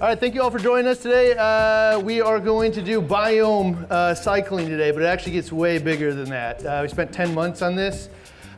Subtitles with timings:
[0.00, 1.34] All right, thank you all for joining us today.
[1.36, 5.76] Uh, we are going to do biome uh, cycling today, but it actually gets way
[5.76, 6.64] bigger than that.
[6.64, 8.08] Uh, we spent 10 months on this,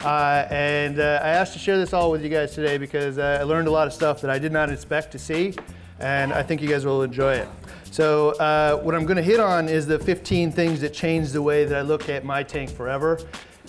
[0.05, 3.39] uh, and uh, I asked to share this all with you guys today because uh,
[3.41, 5.57] I learned a lot of stuff that I did not expect to see,
[5.99, 7.49] and I think you guys will enjoy it.
[7.91, 8.37] So
[8.85, 11.83] what I'm to hit on is the 15 things that changed the way that I
[11.83, 13.19] look at my tank forever.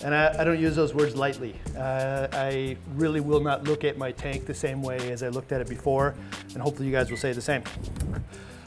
[0.04, 1.54] And I, I, don't use those words lightly.
[1.78, 5.50] Uh, I really will not look at my tank the same way as I looked
[5.50, 6.14] at it before,
[6.52, 7.62] and hopefully you guys will say the same.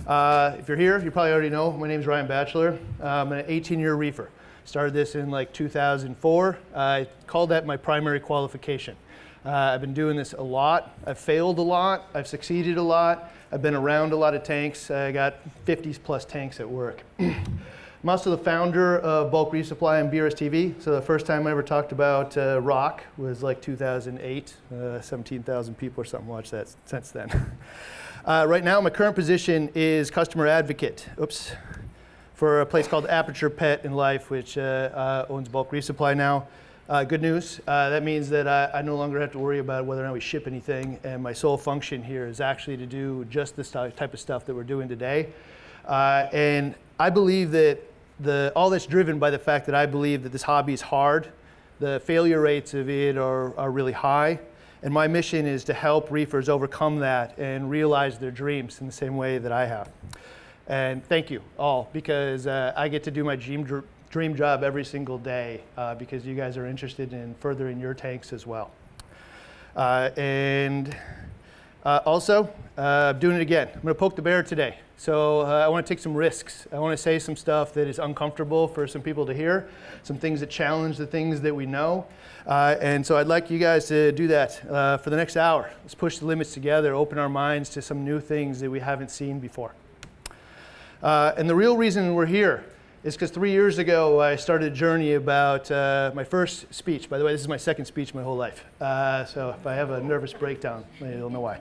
[0.08, 2.80] Uh, if you're here, you probably already know, my name is Ryan Batchelor.
[3.00, 4.32] I'm an 18-year reefer.
[4.66, 6.58] Started this in like 2004.
[6.76, 8.96] I called that my primary qualification.
[9.46, 10.98] Uh, I've been doing this a lot.
[11.06, 12.08] I've failed a lot.
[12.16, 13.32] I've succeeded a lot.
[13.52, 14.90] I've been around a lot of tanks.
[14.90, 17.04] I got 50 plus tanks at work.
[18.04, 20.80] I'm also the founder of Bulk Reef Supply and BRS TV.
[20.80, 24.54] So the first time I ever talked about uh, rock was like 2008.
[24.72, 27.58] Uh, 17,000 people or something watched that since then.
[28.26, 31.08] uh, right now, my current position is customer advocate.
[31.20, 31.54] Oops.
[32.36, 36.14] For a place called Aperture Pet and Life, which uh, uh, owns Bulk Reef Supply
[36.14, 36.48] now.
[36.88, 37.60] Uh, good news.
[37.66, 40.20] that means that I, I, no longer have to worry about whether or not we
[40.20, 44.20] ship anything, and my sole function here is actually to do just this type of
[44.20, 45.30] stuff that we're doing today.
[45.90, 47.80] and I believe that
[48.20, 51.28] the, all that's driven by the fact that I believe that this hobby is hard.
[51.80, 54.40] The failure rates of it are, are really high.
[54.82, 58.94] And my mission is to help reefers overcome that and realize their dreams in the
[58.94, 59.92] same way that I have.
[60.68, 64.84] And thank you all, because uh, I get to do my dream, dream job every
[64.84, 68.72] single day uh, because you guys are interested in furthering your tanks as well.
[69.76, 70.98] Uh, and
[71.86, 73.68] uh, also, uh, I'm doing it again.
[73.68, 74.80] I'm going to poke the bear today.
[75.00, 76.66] So uh, I want to take some risks.
[76.74, 79.70] I want to say some stuff that is uncomfortable for some people to hear,
[80.02, 82.08] some things that challenge the things that we know.
[82.48, 85.70] Uh, and so I'd like you guys to do that uh, for the next hour.
[85.84, 89.12] Let's push the limits together, open our minds to some new things that we haven't
[89.12, 89.74] seen before.
[91.04, 92.66] Uh, and the real reason we're here
[93.04, 97.08] is because three years ago I started a journey about uh, my first speech.
[97.08, 98.66] By the way, this is my second speech my whole life.
[98.82, 101.60] Uh, so if I have a nervous breakdown, you'll know why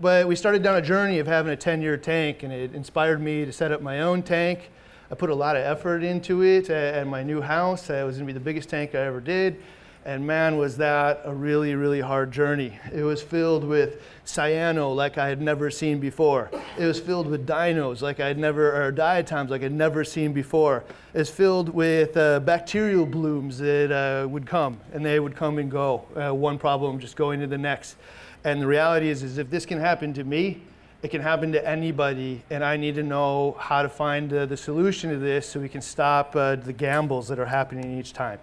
[0.00, 3.20] but we started down a journey of having a 10 year tank, and it inspired
[3.20, 4.70] me to set up my own tank.
[5.10, 7.90] I put a lot of effort into it at my new house.
[7.90, 9.62] It was going to be the biggest tank I ever did.
[10.06, 12.78] And man, was that a really, really hard journey.
[12.92, 16.50] It was filled with cyano like I had never seen before.
[16.78, 20.34] It was filled with dinos like I had never, or diatoms like I'd never seen
[20.34, 20.84] before.
[21.14, 25.56] It was filled with uh, bacterial blooms that uh, would come, and they would come
[25.56, 26.04] and go.
[26.14, 27.96] Uh, one problem just going to the next.
[28.44, 30.60] And the reality is, is if this can happen to me,
[31.02, 34.56] it can happen to anybody, and I need to know how to find uh, the
[34.56, 38.38] solution to this so we can stop uh, the gambles that are happening each time.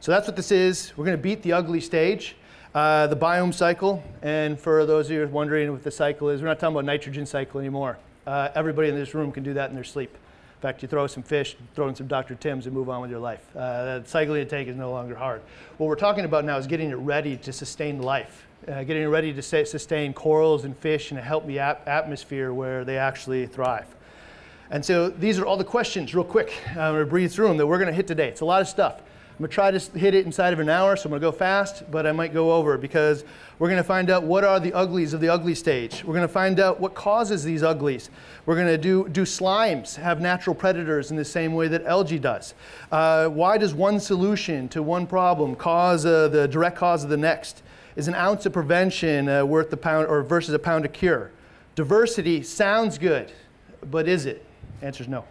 [0.00, 0.92] So that's what this is.
[0.96, 2.36] We're going to beat the ugly stage,
[2.74, 4.02] uh, the biome cycle.
[4.22, 7.26] And for those of you wondering what the cycle is, we're not talking about nitrogen
[7.26, 7.98] cycle anymore.
[8.26, 10.12] Uh, everybody in this room can do that in their sleep.
[10.12, 12.34] In fact, you throw some fish, throw in some Dr.
[12.36, 13.54] Tim's, and move on with your life.
[13.56, 15.42] Uh, cycling a tank is no longer hard.
[15.78, 19.32] What we're talking about now is getting it ready to sustain life uh, getting ready
[19.32, 23.86] to sustain corals and fish in a healthy ap atmosphere where they actually thrive.
[24.70, 26.52] And so these are all the questions, real quick.
[26.70, 28.28] I'm going to breathe through them that we're going to hit today.
[28.28, 29.00] It's a lot of stuff.
[29.36, 31.26] I'm going to try to hit it inside of an hour, so I'm going to
[31.26, 33.22] go fast, but I might go over because
[33.58, 36.02] we're going to find out what are the uglies of the ugly stage.
[36.04, 38.08] We're going to find out what causes these uglies.
[38.46, 42.18] We're going to do, do slimes have natural predators in the same way that algae
[42.18, 42.54] does?
[42.90, 47.18] Uh, why does one solution to one problem cause uh, the direct cause of the
[47.18, 47.62] next?
[47.96, 51.30] Is an ounce of prevention uh, worth a pound or versus a pound of cure?
[51.76, 53.32] Diversity sounds good,
[53.90, 54.44] but is it?
[54.82, 55.24] Answer is no.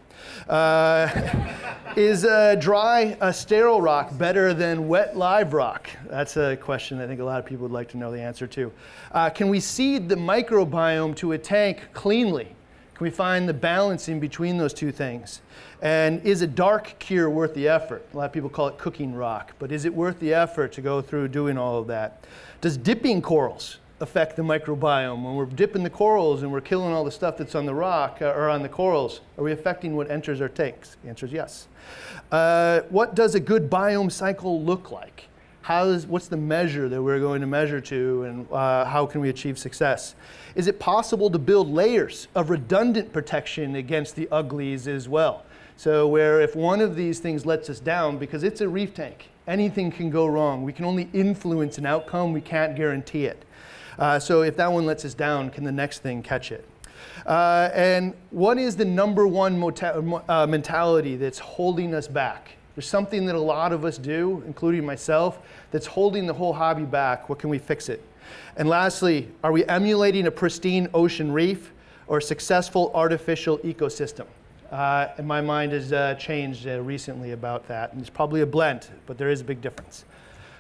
[0.50, 1.08] Uh,
[1.96, 5.92] is a dry, sterile rock better than wet live rock?
[6.10, 8.48] That's a question I think a lot of people would like to know the answer
[8.48, 8.72] to.
[9.12, 12.56] Uh, can we seed the microbiome to a tank cleanly?
[12.96, 15.42] Can we find the balance in between those two things?
[15.82, 18.08] And is a dark cure worth the effort?
[18.14, 20.82] A lot of people call it cooking rock, but is it worth the effort to
[20.82, 22.26] go through doing all of that?
[22.66, 25.24] Does dipping corals affect the microbiome?
[25.24, 28.24] When we're dipping the corals and we're killing all the stuff that's on the rock
[28.24, 30.98] uh, or on the corals, are we affecting what enters our tanks?
[31.04, 31.68] The answer is yes.
[32.32, 35.28] Uh, what does a good biome cycle look like?
[35.62, 39.22] How is, what's the measure that we're going to measure to and uh, how can
[39.22, 40.16] we achieve success?
[40.56, 45.46] Is it possible to build layers of redundant protection against the uglies as well?
[45.78, 49.30] So where if one of these things lets us down, because it's a reef tank,
[49.48, 50.64] anything can go wrong.
[50.64, 53.44] We can only influence an outcome, we can't guarantee it.
[53.98, 56.68] Uh, so if that one lets us down, can the next thing catch it?
[57.26, 59.62] Uh, and what is the number one
[60.28, 62.58] uh, mentality that's holding us back?
[62.76, 65.40] There's something that a lot of us do, including myself,
[65.72, 67.30] that's holding the whole hobby back.
[67.30, 68.04] What can we fix it?
[68.58, 71.72] And lastly, are we emulating a pristine ocean reef
[72.08, 74.26] or a successful artificial ecosystem?
[74.76, 77.94] Uh, and my mind has uh, changed uh, recently about that.
[77.94, 80.04] And it's probably a blend, but there is a big difference.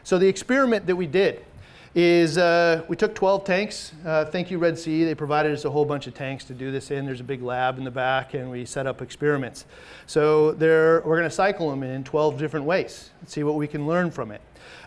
[0.06, 1.44] So the experiment that we did
[1.94, 3.92] is uh, we took 12 tanks.
[4.06, 5.04] Uh, thank you, Red Sea.
[5.04, 7.06] They provided us a whole bunch of tanks to do this in.
[7.06, 9.66] There's a big lab in the back, and we set up experiments.
[10.08, 13.86] So we're going to cycle them in 12 different ways and see what we can
[13.86, 14.40] learn from it.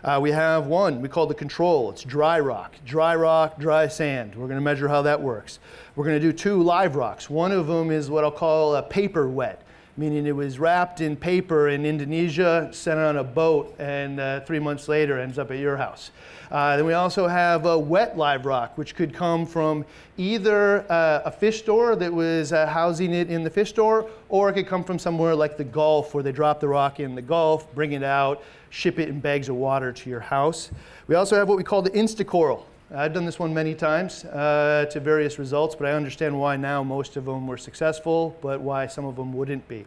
[0.03, 1.89] Uh, we have one we call the control.
[1.91, 4.35] It's dry rock, dry rock, dry sand.
[4.35, 5.59] We're going to measure how that works.
[5.95, 7.29] We're going to do two live rocks.
[7.29, 9.63] One of them is what I'll call a paper wet
[9.99, 14.57] meaning it was wrapped in paper in Indonesia, sent on a boat, and uh, three
[14.57, 16.11] months later ends up at your house.
[16.49, 19.85] Uh, then we also have a wet live rock, which could come from
[20.17, 24.49] either uh, a fish store that was uh, housing it in the fish store, or
[24.49, 27.21] it could come from somewhere like the Gulf, where they drop the rock in the
[27.21, 30.71] Gulf, bring it out, ship it in bags of water to your house.
[31.07, 32.63] We also have what we call the Instacoral.
[32.93, 36.83] I've done this one many times uh, to various results, but I understand why now
[36.83, 39.85] most of them were successful, but why some of them wouldn't be.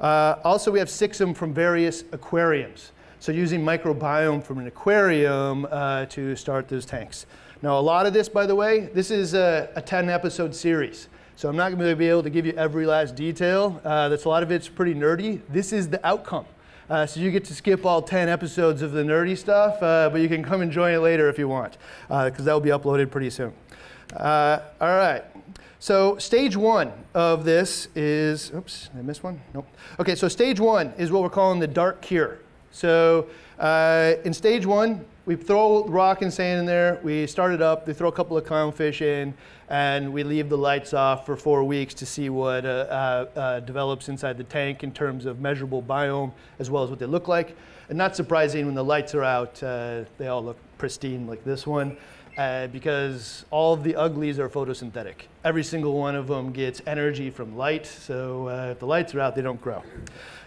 [0.00, 2.90] Uh, also, we have six of them from various aquariums.
[3.20, 7.26] So using microbiome from an aquarium uh, to start those tanks.
[7.62, 11.08] Now, a lot of this, by the way, this is a, a 10 episode series.
[11.36, 13.80] So I'm not going to be able to give you every last detail.
[13.84, 15.40] Uh, that's a lot of it's pretty nerdy.
[15.48, 16.46] This is the outcome.
[16.90, 20.20] Uh, so you get to skip all 10 episodes of the nerdy stuff, uh, but
[20.20, 21.78] you can come and join it later if you want,
[22.08, 23.52] because uh, that will be uploaded pretty soon.
[24.14, 25.24] Uh, all right.
[25.78, 29.40] So stage one of this is, oops, I miss one?
[29.54, 29.66] Nope.
[29.98, 32.38] Okay, so stage one is what we're calling the dark cure.
[32.70, 33.28] So
[33.58, 37.86] uh, in stage one, we throw rock and sand in there, we start it up,
[37.86, 39.32] they throw a couple of clownfish in,
[39.68, 43.60] and we leave the lights off for four weeks to see what uh, uh, uh,
[43.60, 47.28] develops inside the tank in terms of measurable biome as well as what they look
[47.28, 47.56] like.
[47.88, 51.66] And not surprising when the lights are out, uh, they all look pristine like this
[51.66, 51.96] one.
[52.36, 55.14] Uh, because all of the uglies are photosynthetic.
[55.44, 59.20] Every single one of them gets energy from light, so uh, if the lights are
[59.20, 59.84] out, they don't grow.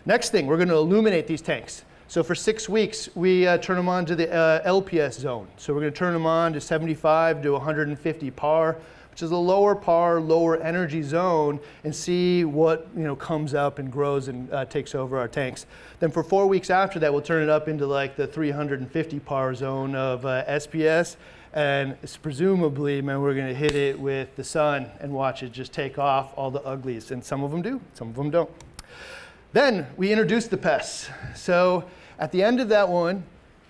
[0.06, 1.86] Next thing, we're going to illuminate these tanks.
[2.10, 5.48] So for six weeks, we uh, turn them on to the uh, LPS zone.
[5.56, 8.78] So we're going to turn them on to 75 to 150 par,
[9.18, 13.80] which is a lower par, lower energy zone, and see what you know comes up
[13.80, 15.66] and grows and uh, takes over our tanks.
[16.00, 19.56] Then for four weeks after that, we'll turn it up into like the 350 par
[19.56, 21.16] zone of uh, SPS,
[21.54, 25.74] and it's presumably, man, we're to hit it with the sun and watch it just
[25.74, 27.10] take off all the uglies.
[27.10, 28.52] And some of them do, some of them don't.
[29.52, 31.10] Then we introduce the pests.
[31.34, 31.86] So
[32.19, 33.24] at the end of that one,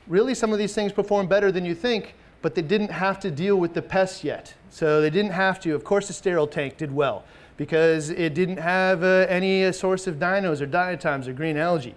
[0.07, 3.31] really some of these things perform better than you think, but they didn't have to
[3.31, 4.53] deal with the pests yet.
[4.69, 5.73] So they didn't have to.
[5.73, 7.23] Of course, the sterile tank did well
[7.57, 11.95] because it didn't have uh, any uh, source of dinos or diatoms or green algae.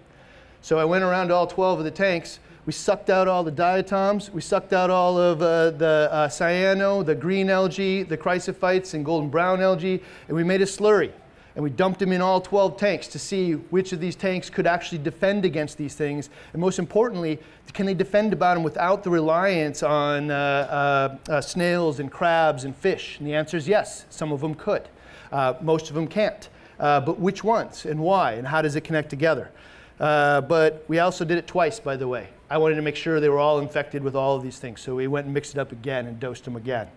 [0.61, 2.39] So I went around all 12 of the tanks.
[2.65, 4.31] We sucked out all the diatoms.
[4.31, 9.03] We sucked out all of uh, the uh, cyano, the green algae, the chrysophytes, and
[9.03, 11.11] golden brown algae, and we made a slurry
[11.55, 14.65] and we dumped them in all 12 tanks to see which of these tanks could
[14.65, 16.29] actually defend against these things.
[16.53, 17.39] And most importantly,
[17.73, 22.63] can they defend about them without the reliance on uh, uh, uh, snails and crabs
[22.63, 23.17] and fish?
[23.19, 24.87] And the answer is yes, some of them could.
[25.31, 26.49] Uh, most of them can't.
[26.79, 29.51] Uh, but which ones and why and how does it connect together?
[29.99, 32.27] Uh, but we also did it twice, by the way.
[32.49, 34.81] I wanted to make sure they were all infected with all of these things.
[34.81, 36.87] So we went and mixed it up again and dosed them again.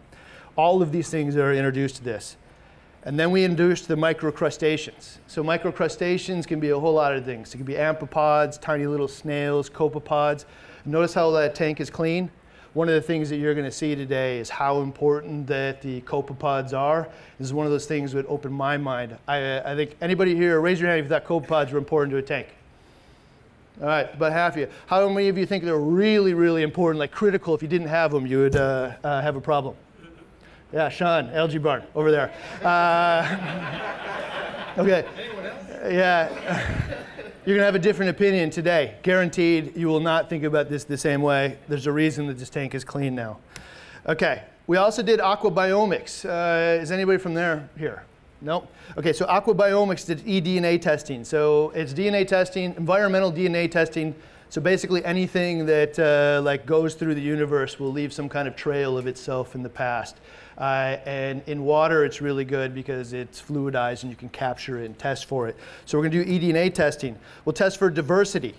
[0.57, 2.37] All of these things are introduced to this.
[3.07, 5.19] And then we introduced the microcrustaceans.
[5.27, 7.53] So microcrustaceans can be a whole lot of things.
[7.53, 10.47] It can be amphipods, tiny little snails, copepods.
[10.87, 12.31] Notice how that tank is clean.
[12.73, 16.01] One of the things that you're going to see today is how important that the
[16.01, 17.07] copepods are.
[17.39, 19.17] This is one of those things that opened my mind.
[19.29, 22.17] I, I think anybody here, raise your hand if you thought copepods were important to
[22.17, 22.49] a tank.
[23.81, 24.69] All right, about half of you.
[24.87, 27.55] How many of you think they're really, really important, like critical?
[27.55, 29.77] If you didn't have them, you would uh, uh, have a problem.
[30.75, 32.35] Yeah, Sean, Algae Barn, over there.
[32.61, 33.23] Uh,
[34.79, 35.07] okay.
[35.17, 35.65] Anyone else?
[35.85, 36.29] Yeah.
[37.47, 38.97] You're going to have a different opinion today.
[39.05, 41.59] Guaranteed you will not think about this the same way.
[41.69, 43.39] There's a reason that this tank is clean now.
[44.09, 44.43] Okay.
[44.67, 46.25] We also did aquabiomics.
[46.29, 48.03] Uh, is anybody from there here?
[48.41, 48.67] No?
[48.99, 51.23] Okay, so aquabiomics did eDNA testing.
[51.23, 54.13] So it's DNA testing, environmental DNA testing.
[54.55, 58.55] So basically anything that uh, like goes through the universe will leave some kind of
[58.55, 60.19] trail of itself in the past.
[60.57, 64.85] Uh, and in water, it's really good because it's fluidized and you can capture it
[64.85, 65.57] and test for it.
[65.87, 67.19] So we're going to do eDNA testing.
[67.45, 68.55] We'll test for diversity.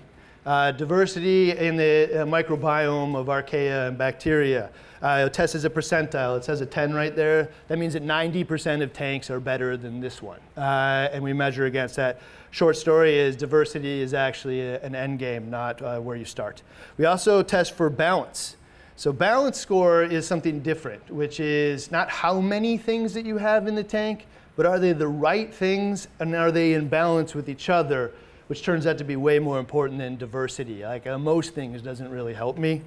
[0.46, 4.72] Uh, diversity in the uh, microbiome of archaea and bacteria.
[5.02, 6.38] Uh, it tests as a percentile.
[6.38, 7.50] It says a 10 right there.
[7.68, 10.40] That means that 90% of tanks are better than this one.
[10.58, 12.20] Uh, and we measure against that.
[12.52, 16.62] Short story is diversity is actually a, an end game, not uh, where you start.
[16.98, 18.56] We also test for balance.
[18.98, 23.68] So balance score is something different, which is not how many things that you have
[23.68, 24.26] in the tank,
[24.56, 28.14] but are they the right things and are they in balance with each other,
[28.48, 30.86] which turns out to be way more important than diversity.
[30.86, 32.84] Like uh, most things doesn't really help me.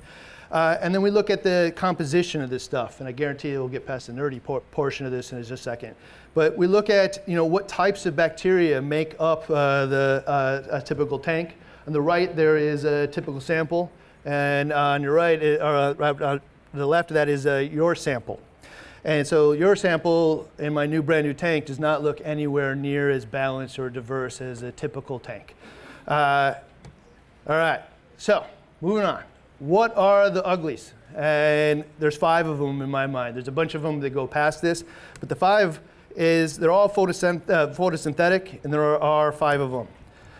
[0.51, 3.59] Uh, and then we look at the composition of this stuff, and I guarantee you
[3.59, 5.95] we'll get past the nerdy por portion of this in just a second.
[6.35, 10.79] But we look at you know what types of bacteria make up uh, the uh,
[10.79, 11.57] a typical tank.
[11.87, 13.93] On the right there is a typical sample,
[14.25, 16.39] and on your right, or uh,
[16.73, 18.41] the left of that is uh, your sample.
[19.05, 23.11] And so your sample in my new brand new tank does not look anywhere near
[23.11, 25.55] as balanced or diverse as a typical tank.
[26.07, 26.55] Uh,
[27.47, 27.81] all right,
[28.17, 28.45] so
[28.81, 29.23] moving on.
[29.59, 30.93] What are the uglies?
[31.17, 33.35] And there's five of them in my mind.
[33.35, 34.85] There's a bunch of them that go past this,
[35.19, 35.81] but the five
[36.15, 39.89] is they're all photosynth uh, photosynthetic, and there are five of them.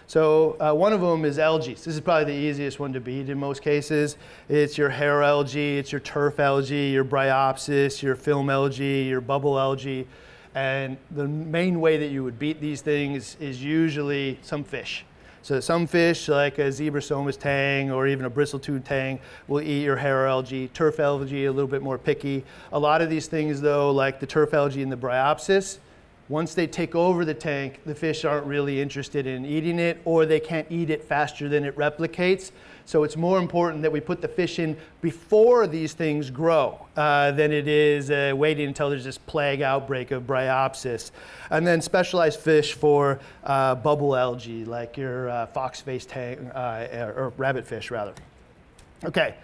[0.07, 1.75] So uh, one of them is algae.
[1.75, 4.17] This is probably the easiest one to beat in most cases.
[4.49, 9.59] It's your hair algae, it's your turf algae, your bryopsis, your film algae, your bubble
[9.59, 10.07] algae.
[10.55, 15.05] And the main way that you would beat these things is usually some fish.
[15.43, 19.97] So some fish, like a Zebrasomas tang or even a bristletooth tang, will eat your
[19.97, 20.69] hair algae.
[20.69, 22.45] Turf algae, a little bit more picky.
[22.73, 25.79] A lot of these things, though, like the turf algae and the bryopsis,
[26.29, 30.27] once they take over the tank, the fish aren't really interested in eating it or
[30.27, 32.51] they can't eat it faster than it replicates.
[32.89, 37.33] So it's more important that we put the fish in before these things grow uh,
[37.33, 41.11] than it is uh, waiting until there's this plague outbreak of bryopsis.
[41.51, 47.35] And then specialized fish for uh, bubble algae, like your uh, fox-face tang, uh, or
[47.37, 48.15] rabbit fish rather.
[49.05, 49.35] Okay,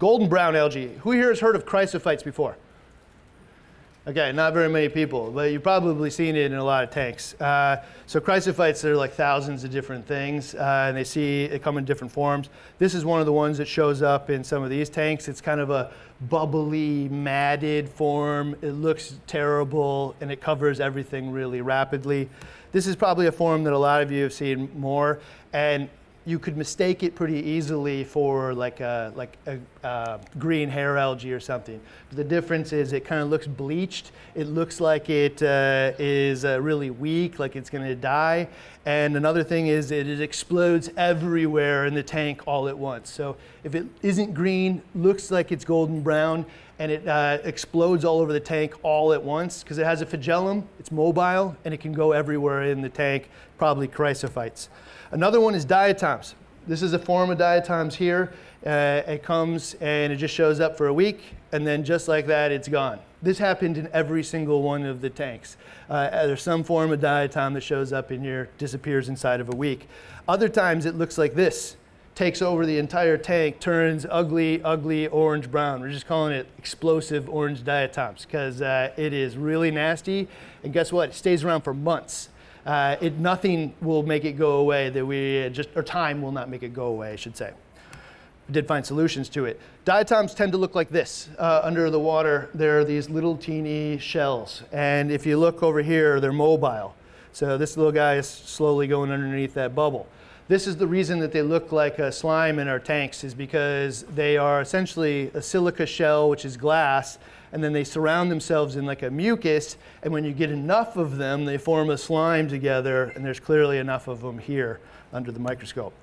[0.00, 0.92] golden brown algae.
[1.02, 2.56] Who here has heard of chrysophytes before?
[4.08, 7.38] Okay, not very many people, but you've probably seen it in a lot of tanks.
[7.38, 11.76] Uh, so chrysophytes, are like thousands of different things, uh, and they see it come
[11.76, 12.48] in different forms.
[12.78, 15.28] This is one of the ones that shows up in some of these tanks.
[15.28, 18.56] It's kind of a bubbly, matted form.
[18.62, 22.30] It looks terrible, and it covers everything really rapidly.
[22.72, 25.20] This is probably a form that a lot of you have seen more,
[25.52, 25.90] and
[26.28, 29.38] you could mistake it pretty easily for like a, like
[29.82, 31.80] a, green hair algae or something.
[32.10, 34.12] But the difference is it kind of looks bleached.
[34.34, 38.46] It looks like it uh, is uh, really weak, like it's going to die.
[38.84, 43.08] And another thing is that it explodes everywhere in the tank all at once.
[43.08, 46.44] So if it isn't green, looks like it's golden brown,
[46.78, 50.06] and it uh, explodes all over the tank all at once because it has a
[50.06, 54.68] flagellum, it's mobile, and it can go everywhere in the tank, probably chrysophytes.
[55.10, 56.34] Another one is diatoms.
[56.66, 58.30] This is a form of diatoms here.
[58.66, 62.26] Uh, it comes and it just shows up for a week, and then just like
[62.26, 62.98] that, it's gone.
[63.22, 65.56] This happened in every single one of the tanks.
[65.88, 69.56] Uh, there's some form of diatom that shows up in here, disappears inside of a
[69.56, 69.88] week.
[70.28, 71.76] Other times it looks like this
[72.14, 75.80] takes over the entire tank, turns ugly, ugly orange brown.
[75.80, 80.28] We're just calling it explosive orange diatoms because uh, it is really nasty.
[80.64, 81.10] And guess what?
[81.10, 82.28] It stays around for months
[82.68, 86.50] uh, it, nothing will make it go away that we just, or time will not
[86.50, 87.52] make it go away, I should say.
[88.46, 89.58] We did find solutions to it.
[89.86, 91.30] Diatoms tend to look like this.
[91.38, 94.64] Uh, under the water, there are these little teeny shells.
[94.70, 96.94] And if you look over here, they're mobile.
[97.32, 100.06] So this little guy is slowly going underneath that bubble.
[100.48, 104.02] This is the reason that they look like a slime in our tanks is because
[104.14, 107.18] they are essentially a silica shell, which is glass,
[107.52, 111.16] and then they surround themselves in like a mucus, and when you get enough of
[111.16, 114.80] them, they form a slime together, and there's clearly enough of them here
[115.12, 115.94] under the microscope.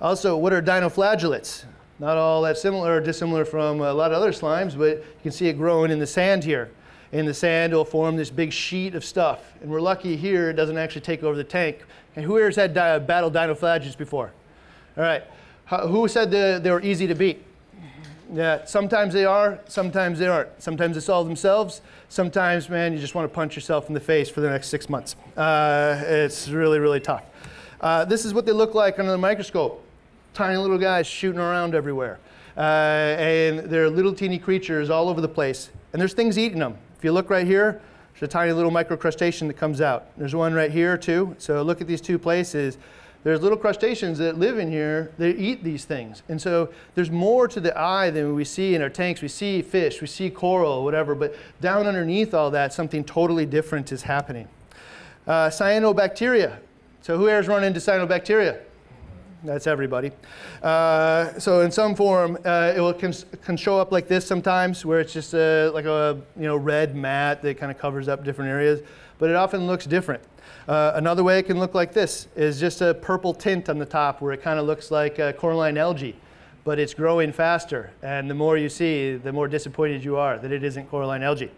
[0.00, 1.64] Also, what are dinoflagellates?
[1.98, 5.32] Not all that similar or dissimilar from a lot of other slimes, but you can
[5.32, 6.70] see it growing in the sand here.
[7.12, 9.52] In the sand, it'll form this big sheet of stuff.
[9.60, 11.84] And we're lucky here it doesn't actually take over the tank.
[12.16, 14.32] And who here's had battle dinoflagellates before?
[14.96, 15.22] All right.
[15.68, 17.44] who said the, they were easy to beat?
[18.32, 20.62] Yeah, sometimes they are, sometimes they aren't.
[20.62, 21.82] Sometimes they solve themselves.
[22.08, 24.88] Sometimes, man, you just want to punch yourself in the face for the next six
[24.88, 25.16] months.
[25.36, 27.26] Uh, it's really, really tough.
[27.78, 29.84] Uh, this is what they look like under the microscope.
[30.32, 32.20] Tiny little guys shooting around everywhere.
[32.56, 35.68] Uh, and they're little teeny creatures all over the place.
[35.92, 36.78] And there's things eating them.
[36.96, 37.82] If you look right here,
[38.14, 40.06] there's a tiny little microcrustacean that comes out.
[40.16, 41.36] There's one right here too.
[41.38, 42.78] So look at these two places
[43.24, 46.22] there's little crustaceans that live in here that eat these things.
[46.28, 49.22] And so there's more to the eye than we see in our tanks.
[49.22, 53.92] We see fish, we see coral, whatever, but down underneath all that, something totally different
[53.92, 54.48] is happening.
[55.26, 56.58] Uh, cyanobacteria.
[57.00, 58.60] So who has run into cyanobacteria?
[59.44, 60.12] That's everybody.
[60.62, 63.12] Uh, so in some form, uh, it will can,
[63.44, 66.94] can, show up like this sometimes, where it's just a, like a you know red
[66.94, 68.82] mat that kind of covers up different areas,
[69.18, 70.22] but it often looks different.
[70.68, 73.86] Uh, another way it can look like this is just a purple tint on the
[73.86, 76.16] top where it kind of looks like coralline algae.
[76.64, 77.90] but it's growing faster.
[78.02, 81.50] And the more you see, the more disappointed you are that it isn't coralline algae.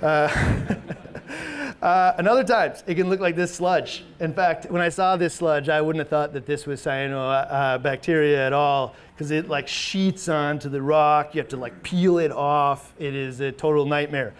[0.00, 0.06] Uh,
[1.82, 4.04] uh, another times, it can look like this sludge.
[4.20, 8.46] In fact, when I saw this sludge, I wouldn't have thought that this was cyanobacteria
[8.46, 11.34] at all because it like sheets onto the rock.
[11.34, 12.94] You have to like peel it off.
[12.98, 14.34] It is a total nightmare.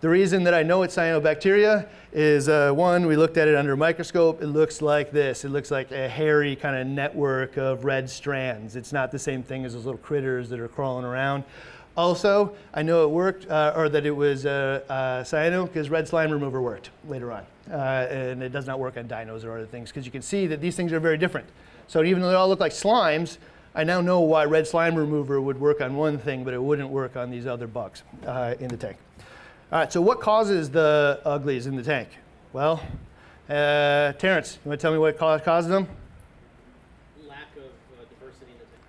[0.00, 3.74] The reason that I know it's cyanobacteria is uh, one, we looked at it under
[3.74, 4.40] a microscope.
[4.40, 5.44] It looks like this.
[5.44, 8.76] It looks like a hairy kind of network of red strands.
[8.76, 11.44] It's not the same thing as those little critters that are crawling around.
[11.98, 16.08] Also, I know it worked, uh, or that it was uh, uh, cyano, because red
[16.08, 17.44] slime remover worked later on.
[17.70, 20.46] Uh, and it does not work on dinos or other things, because you can see
[20.46, 21.46] that these things are very different.
[21.88, 23.36] So even though they all look like slimes,
[23.74, 26.88] I now know why red slime remover would work on one thing, but it wouldn't
[26.88, 28.96] work on these other bugs uh, in the tank.
[29.72, 32.08] All right, so what causes the uglies in the tank?
[32.52, 32.82] Well,
[33.48, 35.86] uh, Terrence, you want to tell me what causes them?
[37.28, 38.82] Lack of uh, diversity in the tank.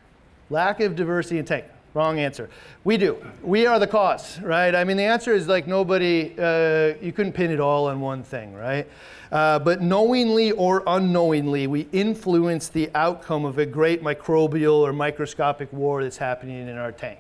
[0.50, 1.65] Lack of diversity in tank.
[1.93, 2.50] Wrong answer.
[2.83, 3.23] We do.
[3.43, 4.73] We are the cause, right?
[4.73, 8.23] I mean, the answer is like nobody, uh, you couldn't pin it all on one
[8.23, 8.88] thing, right?
[9.31, 15.71] Uh, but knowingly or unknowingly, we influence the outcome of a great microbial or microscopic
[15.71, 17.19] war that's happening in our tank.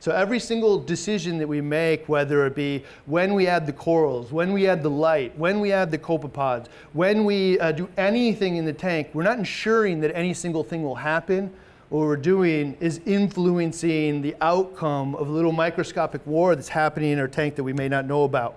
[0.00, 4.32] So every single decision that we make, whether it be when we add the corals,
[4.32, 8.56] when we add the light, when we add the copepods, when we uh, do anything
[8.56, 11.52] in the tank, we're not ensuring that any single thing will happen.
[11.90, 17.18] What we're doing is influencing the outcome of a little microscopic war that's happening in
[17.18, 18.56] our tank that we may not know about.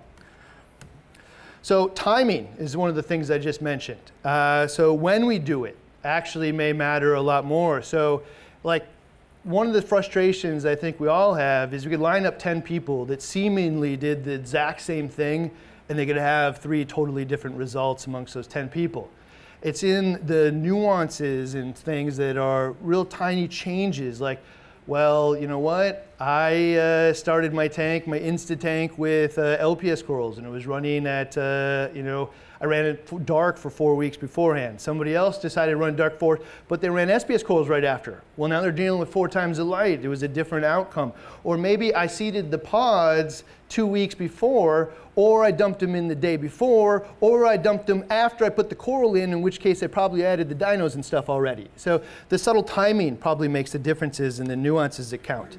[1.62, 4.12] So timing is one of the things I just mentioned.
[4.24, 7.82] Uh, so when we do it actually may matter a lot more.
[7.82, 8.24] So
[8.64, 8.86] like
[9.44, 12.62] one of the frustrations I think we all have is we could line up 10
[12.62, 15.52] people that seemingly did the exact same thing
[15.90, 19.10] and they could have three totally different results amongst those 10 people.
[19.62, 24.42] It's in the nuances and things that are real tiny changes like,
[24.88, 26.08] well, you know what?
[26.20, 30.66] I uh, started my tank, my Insta tank with uh, LPS corals and it was
[30.68, 32.30] running at, uh, you know,
[32.64, 34.80] I ran it dark for four weeks beforehand.
[34.80, 38.22] Somebody else decided to run dark for, but they ran SPS corals right after.
[38.38, 40.02] Well, now they're dealing with four times the light.
[40.02, 41.12] It was a different outcome.
[41.44, 46.16] Or maybe I seeded the pods two weeks before, or I dumped them in the
[46.16, 49.84] day before, or I dumped them after I put the coral in, in which case
[49.84, 51.68] I probably added the dinos and stuff already.
[51.76, 55.58] So the subtle timing probably makes the differences and the nuances that count.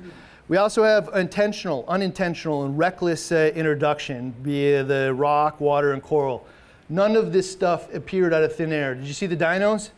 [0.48, 6.46] We also have intentional, unintentional, and reckless uh, introduction via the rock, water, and coral.
[6.88, 8.94] None of this stuff appeared out of thin air.
[8.94, 9.90] Did you see the dinos?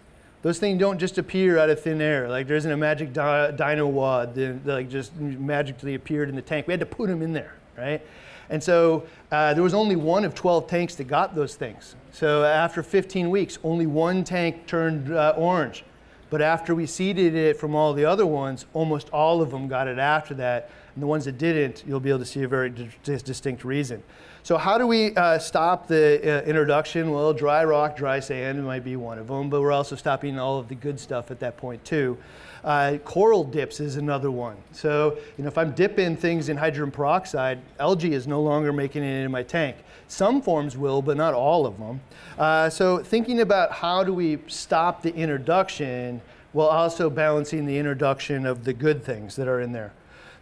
[0.43, 2.29] Those things don't just appear out of thin air.
[2.29, 6.43] Like there isn't a magic di dino wad that like just magically appeared in the
[6.43, 6.67] tank.
[6.69, 8.01] We had to put them in there, right?
[8.49, 11.97] And so uh, there was only one of 12 tanks that got those things.
[12.13, 15.85] So after 15 weeks, only one tank turned uh, orange.
[16.31, 19.89] But after we seeded it from all the other ones, almost all of them got
[19.89, 20.71] it after that.
[20.95, 22.73] And the ones that didn't, you'll be able to see a very
[23.05, 24.03] distinct reason.
[24.47, 27.11] So how do we uh, stop the uh, introduction?
[27.11, 30.57] Well, dry rock, dry sand might be one of them, but we're also stopping all
[30.57, 32.17] of the good stuff at that point too.
[32.63, 34.57] Uh, coral dips is another one.
[34.71, 39.03] So, you know, if I'm dipping things in hydrogen peroxide, algae is no longer making
[39.03, 39.79] it in my tank.
[40.07, 42.01] Some forms will, but not all of them.
[42.39, 48.47] Uh, so thinking about how do we stop the introduction while also balancing the introduction
[48.47, 49.93] of the good things that are in there.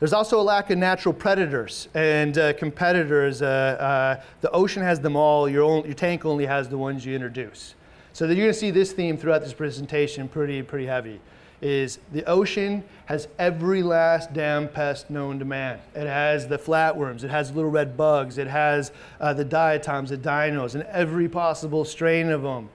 [0.04, 3.40] There's also a lack of natural predators and uh, competitors.
[3.40, 5.48] Uh, uh, the ocean has them all.
[5.48, 7.74] Your, own, your tank only has the ones you introduce.
[8.12, 11.22] So that you're going to see this theme throughout this presentation pretty, pretty heavy.
[11.62, 15.80] Is the ocean has every last damn pest known to man.
[15.94, 20.18] It has the flatworms, it has little red bugs, it has uh, the diatoms, the
[20.18, 22.68] dinos, and every possible strain of them.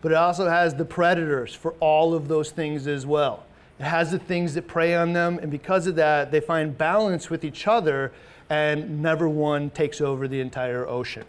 [0.00, 3.44] But it also has the predators for all of those things as well.
[3.82, 7.28] It has the things that prey on them, and because of that, they find balance
[7.28, 8.12] with each other,
[8.48, 11.24] and never one takes over the entire ocean.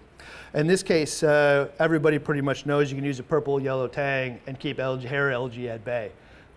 [0.53, 4.39] In this case, uh, everybody pretty much knows you can use a purple yellow tang
[4.45, 6.11] and keep algae, hair algae at bay.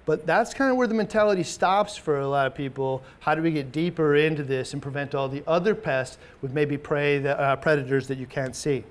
[0.05, 3.03] But that's kind of where the mentality stops for a lot of people.
[3.21, 6.77] How do we get deeper into this and prevent all the other pests with maybe
[6.77, 8.85] prey that, uh, predators that you can't see?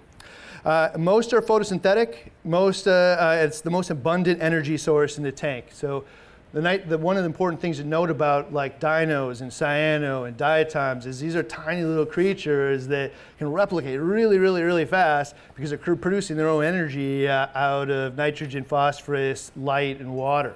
[0.65, 2.31] Uh, most are photosynthetic.
[2.43, 5.67] Most, uh, uh it's the most abundant energy source in the tank.
[5.71, 6.03] So
[6.55, 10.25] the, night, the, one of the important things to note about like dinos and cyano
[10.25, 15.35] and diatoms is these are tiny little creatures that can replicate really, really, really fast
[15.53, 20.55] because they're producing their own energy uh, out of nitrogen, phosphorus, light, and water.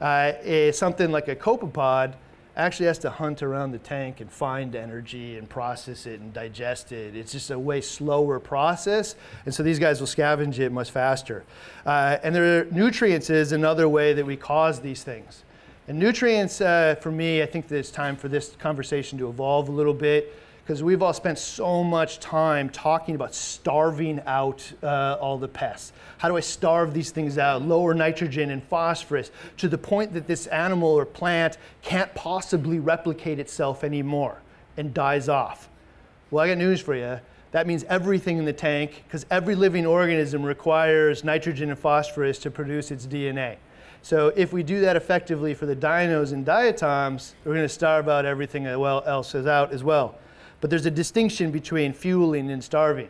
[0.00, 2.14] Uh, something like a copepod
[2.56, 6.92] actually has to hunt around the tank and find energy and process it and digest
[6.92, 7.16] it.
[7.16, 9.14] It's just a way slower process.
[9.46, 11.44] And so these guys will scavenge it much faster.
[11.86, 15.44] Uh, and their nutrients is another way that we cause these things.
[15.88, 19.68] And nutrients, uh, for me, I think that it's time for this conversation to evolve
[19.68, 25.16] a little bit because we've all spent so much time talking about starving out uh,
[25.20, 25.92] all the pests.
[26.18, 30.28] How do I starve these things out, lower nitrogen and phosphorus to the point that
[30.28, 34.40] this animal or plant can't possibly replicate itself anymore
[34.76, 35.68] and dies off?
[36.30, 37.18] Well, I got news for you.
[37.50, 42.50] That means everything in the tank, because every living organism requires nitrogen and phosphorus to
[42.50, 43.56] produce its DNA.
[44.00, 48.08] So if we do that effectively for the dinos and diatoms, we're going to starve
[48.08, 50.18] out everything else out as well.
[50.62, 53.08] But there's a distinction between fueling and starving.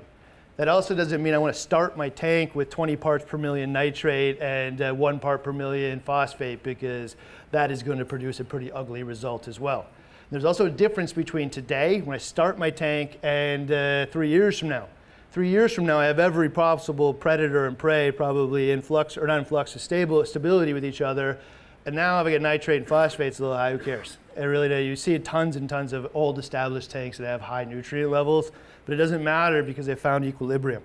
[0.56, 3.74] That also doesn't mean I want to start my tank with 20 parts per million
[3.74, 7.14] nitrate and uh, one part per million phosphate because
[7.50, 9.84] that is going to produce a pretty ugly result as well.
[10.30, 14.58] There's also a difference between today, when I start my tank, and uh, three years
[14.58, 14.88] from now.
[15.30, 19.26] Three years from now, I have every possible predator and prey probably in flux, or
[19.26, 21.38] not in flux, stable, stability with each other.
[21.84, 24.16] And now if I get nitrate and phosphates a little high, who cares?
[24.36, 24.84] It really does.
[24.84, 28.50] You see tons and tons of old established tanks that have high nutrient levels,
[28.84, 30.82] but it doesn't matter because they found equilibrium.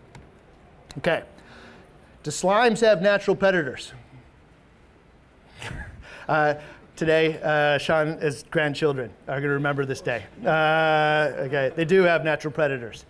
[0.97, 1.23] Okay.
[2.23, 3.93] Do slimes have natural predators?
[6.27, 6.55] uh,
[6.95, 10.25] today, uh, Sean's grandchildren are going to remember this day.
[10.45, 13.05] Uh, okay, they do have natural predators.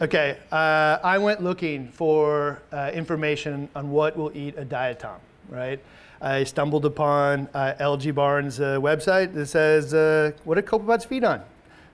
[0.00, 5.80] Okay, uh, I went looking for uh, information on what will eat a diatom, right?
[6.24, 11.22] I stumbled upon uh, Algae Barn's uh, website that says, uh, what do copepods feed
[11.22, 11.42] on?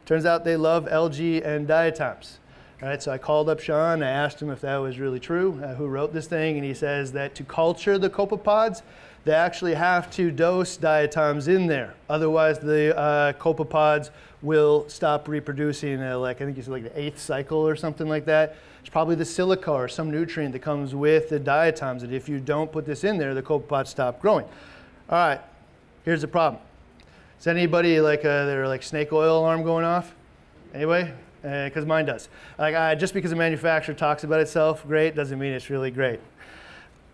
[0.07, 2.39] Turns out they love algae and diatoms.
[2.81, 5.61] All right, so I called up Sean, I asked him if that was really true,
[5.65, 8.83] uh, who wrote this thing, and he says that to culture the copepods,
[9.25, 11.95] they actually have to dose diatoms in there.
[12.09, 14.11] Otherwise, the uh, copepods
[14.43, 18.27] will stop reproducing, uh, like I think it's like the eighth cycle or something like
[18.27, 18.57] that.
[18.81, 22.41] It's probably the silica or some nutrient that comes with the diatoms that if you
[22.41, 24.45] don't put this in there, the copepods stop growing.
[25.09, 25.41] All right,
[26.05, 26.63] here's the problem.
[27.39, 30.15] Is anybody like uh, their like snake oil alarm going off?
[30.75, 31.13] Anyway,
[31.43, 32.29] because uh, mine does.
[32.59, 36.21] Like uh, just because a manufacturer talks about itself great doesn't mean it's really great.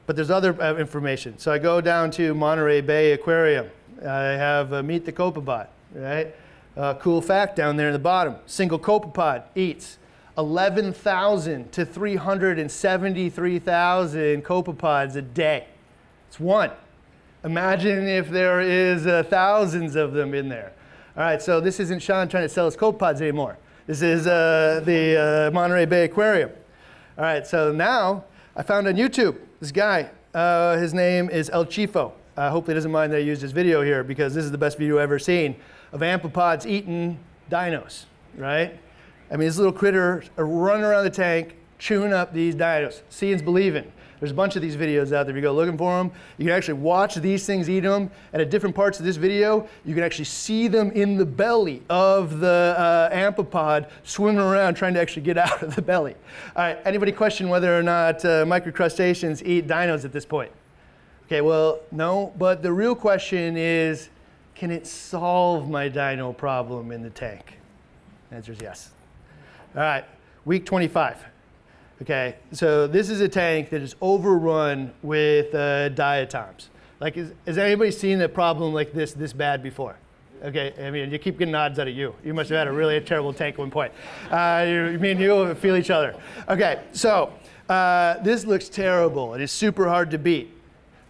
[0.06, 1.38] But there's other uh, information.
[1.38, 3.68] So I go down to Monterey Bay Aquarium.
[4.02, 6.34] I have uh, Meet the Copepod, right?
[6.76, 8.36] Uh, cool fact down there in the bottom.
[8.44, 9.98] Single copepod eats
[10.38, 15.66] 11,000 to 373,000 copepods a day.
[16.28, 16.70] It's one.
[17.44, 20.72] Imagine if there is uh, thousands of them in there.
[21.16, 23.56] All right, so this isn't Sean trying to sell us copepods anymore.
[23.86, 26.50] This is uh, the uh, Monterey Bay Aquarium.
[27.16, 30.10] All right, so now I found on YouTube this guy.
[30.34, 32.12] Uh, his name is El Chifo.
[32.36, 34.58] I hope he doesn't mind that I used his video here because this is the
[34.58, 35.56] best video I've ever seen
[35.92, 37.18] of amphipods eating
[37.50, 38.04] dinos,
[38.36, 38.78] right?
[39.30, 43.02] I mean, these little critters are running around the tank, chewing up these dinos.
[43.10, 43.90] Seeing's believing.
[44.20, 45.30] There's a bunch of these videos out there.
[45.30, 48.10] If you go looking for them, you can actually watch these things eat them.
[48.32, 51.82] And at different parts of this video, you can actually see them in the belly
[51.90, 56.14] of the uh, amphipod swimming around trying to actually get out of the belly.
[56.54, 60.52] All right, anybody question whether or not uh, microcrustaceans eat dinos at this point?
[61.26, 64.08] Okay, well, no, but the real question is,
[64.54, 67.58] can it solve my dino problem in the tank?
[68.30, 68.92] The answer is yes.
[69.76, 70.06] All right,
[70.46, 71.22] week 25.
[72.00, 76.70] Okay, so this is a tank that is overrun with uh, diatoms.
[76.98, 79.96] Like, is, has anybody seen a problem like this this bad before?
[80.42, 82.14] Okay, I mean, you keep getting nods out of you.
[82.24, 83.92] You must have had a really terrible tank at one point.
[84.30, 86.18] Uh, you, me and you feel each other.
[86.48, 87.34] Okay, so
[87.68, 89.34] uh, this looks terrible.
[89.34, 90.54] It is super hard to beat.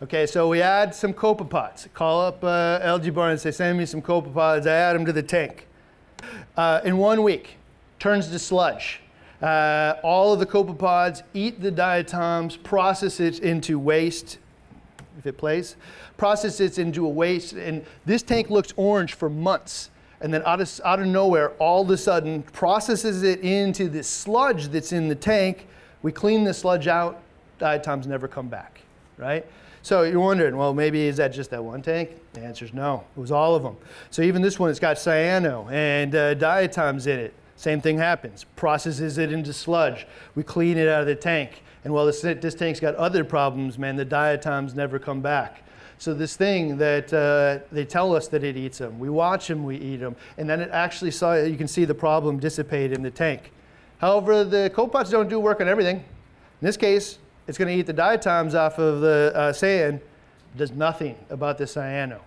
[0.03, 1.87] Okay, so we add some copepods.
[1.95, 4.67] Call up uh, Barn and say, send me some copepods.
[4.67, 5.69] I add them to the tank.
[6.57, 7.59] Uh, in one week,
[7.99, 9.01] turns to sludge.
[9.43, 14.39] Uh, all of the copepods eat the diatoms, process it into waste,
[15.19, 15.77] if it plays,
[16.17, 19.91] process it into a waste, and this tank looks orange for months.
[20.23, 24.09] And then out of, out of nowhere, all of a sudden, processes it into this
[24.09, 25.67] sludge that's in the tank.
[26.01, 27.21] We clean the sludge out,
[27.59, 28.81] diatoms never come back,
[29.19, 29.45] right?
[29.83, 32.11] So you're wondering, well, maybe is that just that one tank?
[32.33, 33.05] The answer is no.
[33.17, 33.77] It was all of them.
[34.11, 37.35] So even this one, it's got cyano and uh, diatoms in it.
[37.57, 38.45] Same thing happens.
[38.55, 40.07] Processes it into sludge.
[40.35, 41.63] We clean it out of the tank.
[41.85, 45.63] And while this, this tank's got other problems, man, the diatoms never come back.
[45.99, 49.65] So this thing that uh, they tell us that it eats them, we watch them,
[49.65, 53.03] we eat them, and then it actually saw, you can see the problem dissipate in
[53.03, 53.51] the tank.
[53.99, 55.97] However, the copepods don't do work on everything.
[55.97, 56.05] In
[56.61, 60.01] this case, it's going to eat the diatoms off of the uh, sand,
[60.57, 62.21] does nothing about the cyano.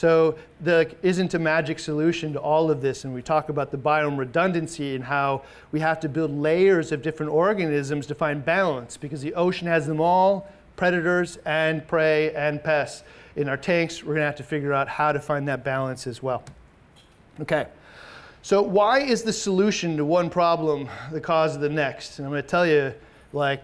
[0.00, 3.04] So there isn't a magic solution to all of this.
[3.04, 7.02] And we talk about the biome redundancy and how we have to build layers of
[7.02, 12.64] different organisms to find balance because the ocean has them all, predators and prey and
[12.64, 13.04] pests
[13.36, 14.02] in our tanks.
[14.02, 16.44] We're going to have to figure out how to find that balance as well.
[17.38, 17.66] Okay.
[18.40, 22.18] So why is the solution to one problem the cause of the next?
[22.18, 22.94] And I'm going to tell you,
[23.34, 23.62] like,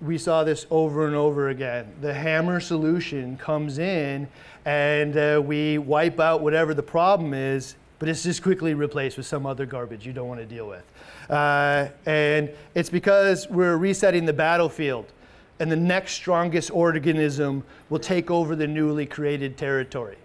[0.00, 1.92] we saw this over and over again.
[2.02, 4.28] The hammer solution comes in
[4.68, 9.24] and uh, we wipe out whatever the problem is, but it's just quickly replaced with
[9.24, 10.84] some other garbage you don't want to deal with.
[11.30, 15.06] Uh, and it's because we're resetting the battlefield
[15.58, 20.18] and the next strongest organism will take over the newly created territory.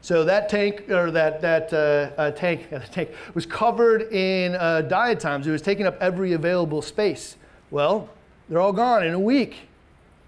[0.00, 5.46] So that tank or that that uh, uh, tank, tank was covered in uh, diatoms.
[5.46, 7.36] It was taking up every available space.
[7.70, 8.08] Well,
[8.48, 9.68] they're all gone in a week.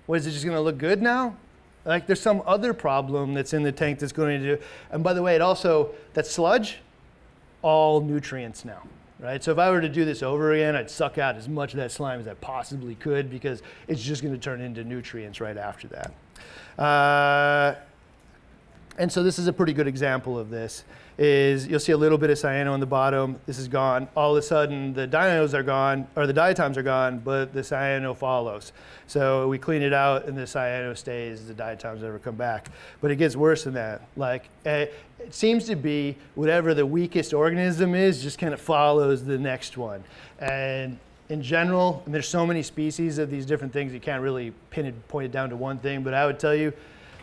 [0.04, 1.36] What is it just going to look good now?
[1.84, 4.62] Like there's some other problem that's in the tank that's going to do.
[4.90, 6.78] And by the way, it also that sludge,
[7.62, 8.82] all nutrients now
[9.22, 9.42] right?
[9.42, 11.78] So if I were to do this over again, I'd suck out as much of
[11.78, 15.56] that slime as I possibly could because it's just going to turn into nutrients right
[15.56, 16.82] after that.
[16.82, 17.76] Uh,
[18.98, 20.84] and so this is a pretty good example of this
[21.22, 23.38] is you'll see a little bit of cyano on the bottom.
[23.46, 24.08] This is gone.
[24.16, 27.60] All of a sudden, the dinos are gone, or the diatoms are gone, but the
[27.60, 28.72] cyano follows.
[29.06, 31.46] So we clean it out, and the cyano stays.
[31.46, 32.70] The diatoms never come back.
[33.00, 34.02] But it gets worse than that.
[34.16, 34.86] Like eh,
[35.20, 39.76] it seems to be whatever the weakest organism is, just kind of follows the next
[39.76, 40.02] one.
[40.40, 44.52] And in general, and there's so many species of these different things, you can't really
[44.70, 46.02] pin it, point it down to one thing.
[46.02, 46.72] But I would tell you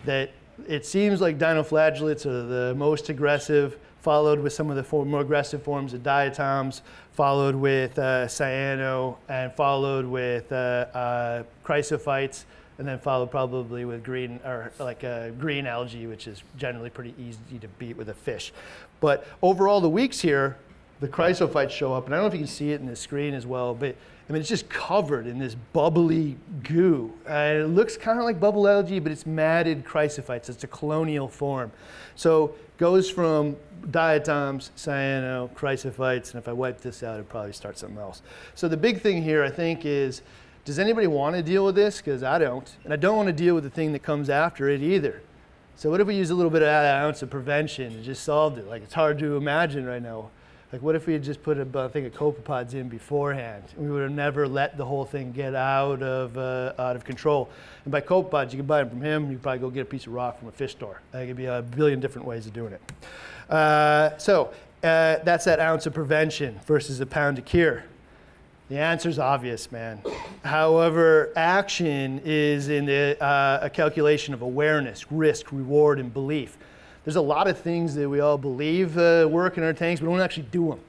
[0.05, 0.31] that
[0.67, 5.61] it seems like dinoflagellates are the most aggressive, followed with some of the more aggressive
[5.61, 6.81] forms of diatoms,
[7.13, 12.45] followed with uh, cyano, and followed with uh, uh, chrysophytes,
[12.77, 15.01] and then followed probably with green or like
[15.37, 18.53] green algae, which is generally pretty easy to beat with a fish.
[19.01, 20.57] But overall, the weeks here,
[21.01, 22.95] the chrysophytes show up, and I don't know if you can see it in the
[22.95, 23.95] screen as well, but
[24.29, 27.11] I mean, it's just covered in this bubbly goo.
[27.27, 30.49] Uh, it looks kind of like bubble algae, but it's matted chrysophytes.
[30.49, 31.71] It's a colonial form.
[32.15, 33.57] So goes from
[33.91, 38.21] diatoms, cyano, chrysophytes, and if I wipe this out, it'd probably start something else.
[38.55, 40.23] So the big thing here, I think, is
[40.65, 41.97] does anybody want to deal with this?
[41.97, 42.75] Because I don't.
[42.83, 45.21] And I don't want to deal with the thing that comes after it either.
[45.75, 48.23] So what if we use a little bit of that ounce of prevention and just
[48.23, 48.67] solved it?
[48.67, 50.29] Like it's hard to imagine right now.
[50.71, 53.63] Like, what if we had just put a thing of copepods in beforehand?
[53.75, 57.49] We would have never let the whole thing get out of, uh, out of control.
[57.85, 59.31] And by copepods, you can buy them from him.
[59.31, 61.01] You probably go get a piece of rock from a fish store.
[61.11, 62.81] There could be a billion different ways of doing it.
[63.51, 64.53] Uh, so
[64.83, 67.83] uh, that's that ounce of prevention versus a pound to cure.
[68.69, 70.03] The answer is obvious, man.
[70.43, 76.59] However, action is in the, uh, a calculation of awareness, risk, reward, and belief
[77.09, 80.07] there's a lot of things that we all believe uh, work in our tanks, but
[80.07, 80.79] we don't actually do them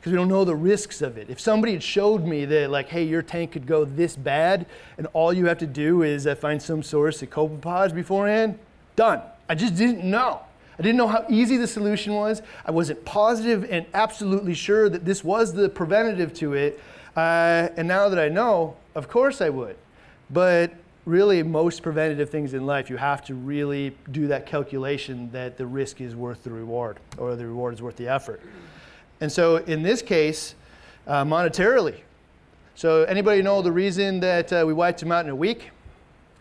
[0.00, 1.30] because we don't know the risks of it.
[1.30, 4.66] If somebody had showed me that, like, hey, your tank could go this bad,
[4.98, 8.58] and all you have to do is uh, find some source of copepods beforehand,
[8.96, 9.22] done.
[9.48, 10.40] I just didn't know.
[10.76, 12.42] I didn't know how easy the solution was.
[12.66, 16.80] I wasn't positive and absolutely sure that this was the preventative to it.
[17.14, 19.76] Uh, and now that I know, of course I would.
[20.30, 20.72] But
[21.10, 25.66] really most preventative things in life, you have to really do that calculation that the
[25.66, 28.40] risk is worth the reward or the reward is worth the effort.
[29.20, 30.54] And so in this case,
[31.06, 32.00] uh, monetarily.
[32.76, 35.70] So anybody know the reason that uh, we wiped them out in a week?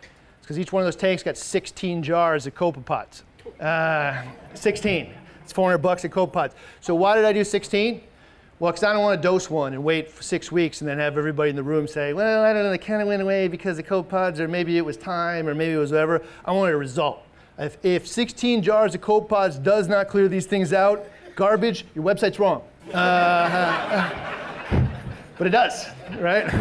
[0.01, 3.23] It's because each one of those tanks got 16 jars of copepods.
[3.59, 5.13] Uh, 16.
[5.43, 6.51] It's 400 bucks a copepod.
[6.79, 8.01] So why did I do 16?
[8.59, 10.97] Well, because I don't want to dose one and wait for six weeks and then
[10.97, 13.47] have everybody in the room say, well, I don't know, they kind of went away
[13.47, 16.21] because the copepods, or maybe it was time, or maybe it was whatever.
[16.43, 17.23] I wanted a result.
[17.57, 21.05] If, if 16 jars of copepods does not clear these things out,
[21.37, 22.61] garbage, your website's wrong.
[22.93, 24.09] Uh,
[25.37, 25.85] but it does,
[26.17, 26.53] right?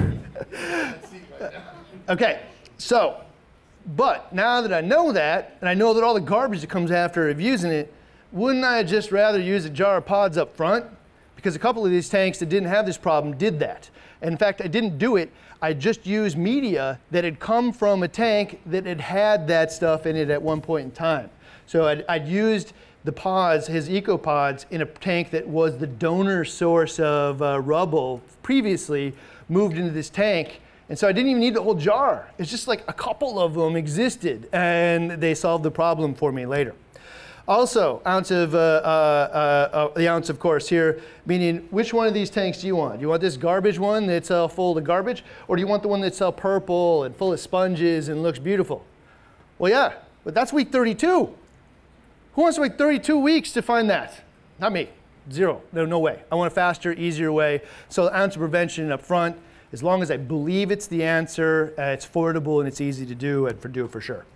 [2.08, 2.42] okay,
[2.76, 3.20] so,
[3.96, 6.92] but now that I know that, and I know that all the garbage that comes
[6.92, 7.92] after of using it,
[8.30, 10.86] wouldn't I just rather use a jar of pods up front?
[11.38, 13.88] Because a couple of these tanks that didn't have this problem did that.
[14.22, 15.30] And in fact, I didn't do it.
[15.62, 20.04] I just used media that had come from a tank that had had that stuff
[20.04, 21.30] in it at one point in time.
[21.66, 22.72] So I'd, I'd used
[23.04, 28.20] the pods, his ecopods, in a tank that was the donor source of uh, rubble
[28.42, 29.14] previously
[29.48, 30.60] moved into this tank.
[30.88, 32.32] And so I didn't even need the whole jar.
[32.38, 36.46] It's just like a couple of them existed and they solved the problem for me
[36.46, 36.74] later.
[37.48, 42.12] Also, ounce of, uh, uh, uh, the ounce of course here, meaning which one of
[42.12, 42.96] these tanks do you want?
[42.96, 45.24] Do you want this garbage one that's uh, full of garbage?
[45.48, 48.38] Or do you want the one that's uh, purple and full of sponges and looks
[48.38, 48.84] beautiful?
[49.58, 51.08] Well, yeah, but that's week 32.
[52.34, 54.20] Who wants to wait 32 weeks to find that?
[54.58, 54.90] Not me.
[55.32, 55.62] Zero.
[55.72, 56.22] No, no way.
[56.30, 57.62] I want a faster, easier way.
[57.88, 59.36] So ounce of prevention up front,
[59.72, 63.14] As long as I believe it's the answer, uh, it's affordable and it's easy to
[63.14, 64.26] do, and for do it for sure.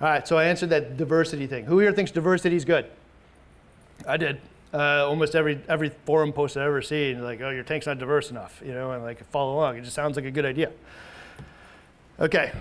[0.00, 1.64] All right, so I answered that diversity thing.
[1.64, 2.86] Who here thinks diversity is good?
[4.06, 4.40] I did.
[4.72, 8.30] Uh, almost every every forum post I've ever seen, like, oh, your tank's not diverse
[8.30, 9.76] enough, you know, and like follow along.
[9.76, 10.70] It just sounds like a good idea.
[12.20, 12.52] Okay,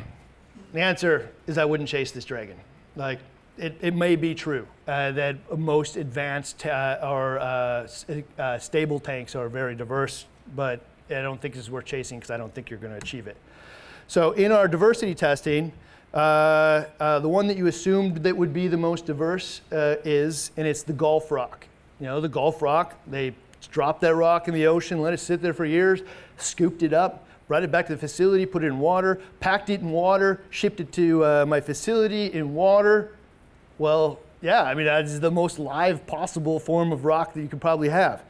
[0.74, 2.58] the answer is I wouldn't chase this dragon.
[2.96, 3.20] Like,
[3.58, 7.88] it, it may be true uh, that most advanced uh, or uh,
[8.40, 12.32] uh, stable tanks are very diverse, but I don't think this is worth chasing because
[12.32, 13.38] I don't think you're going to achieve it.
[14.08, 15.74] So in our diversity testing,
[16.14, 20.52] Uh, uh, the one that you assumed that would be the most diverse uh, is,
[20.58, 21.68] and it's the Gulf rock.
[22.00, 23.34] You know, the Gulf rock, they
[23.72, 26.02] dropped that rock in the ocean, let it sit there for years,
[26.38, 29.82] scooped it up, brought it back to the facility, put it in water, packed it
[29.82, 33.14] in water, shipped it to uh, my facility in water.
[33.78, 37.62] Well, yeah, I mean, that's the most live possible form of rock that you could
[37.62, 38.24] probably have.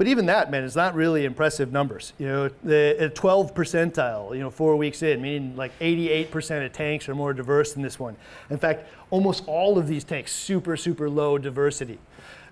[0.00, 2.14] But even that, man, is not really impressive numbers.
[2.16, 7.06] You know, the 12 percentile, you know, four weeks in, meaning like 88% of tanks
[7.10, 8.16] are more diverse than this one.
[8.48, 11.98] In fact, almost all of these tanks, super, super low diversity.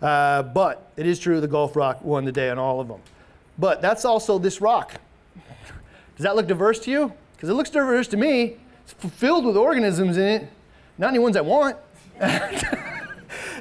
[0.03, 3.01] Uh, but it is true the Gulf Rock won the day on all of them.
[3.59, 5.01] But that's also this rock.
[6.17, 7.15] Does that look diverse to you?
[7.35, 8.59] Because it looks diverse to me.
[8.85, 10.51] It's filled with organisms in it,
[10.99, 11.79] not any ones I want.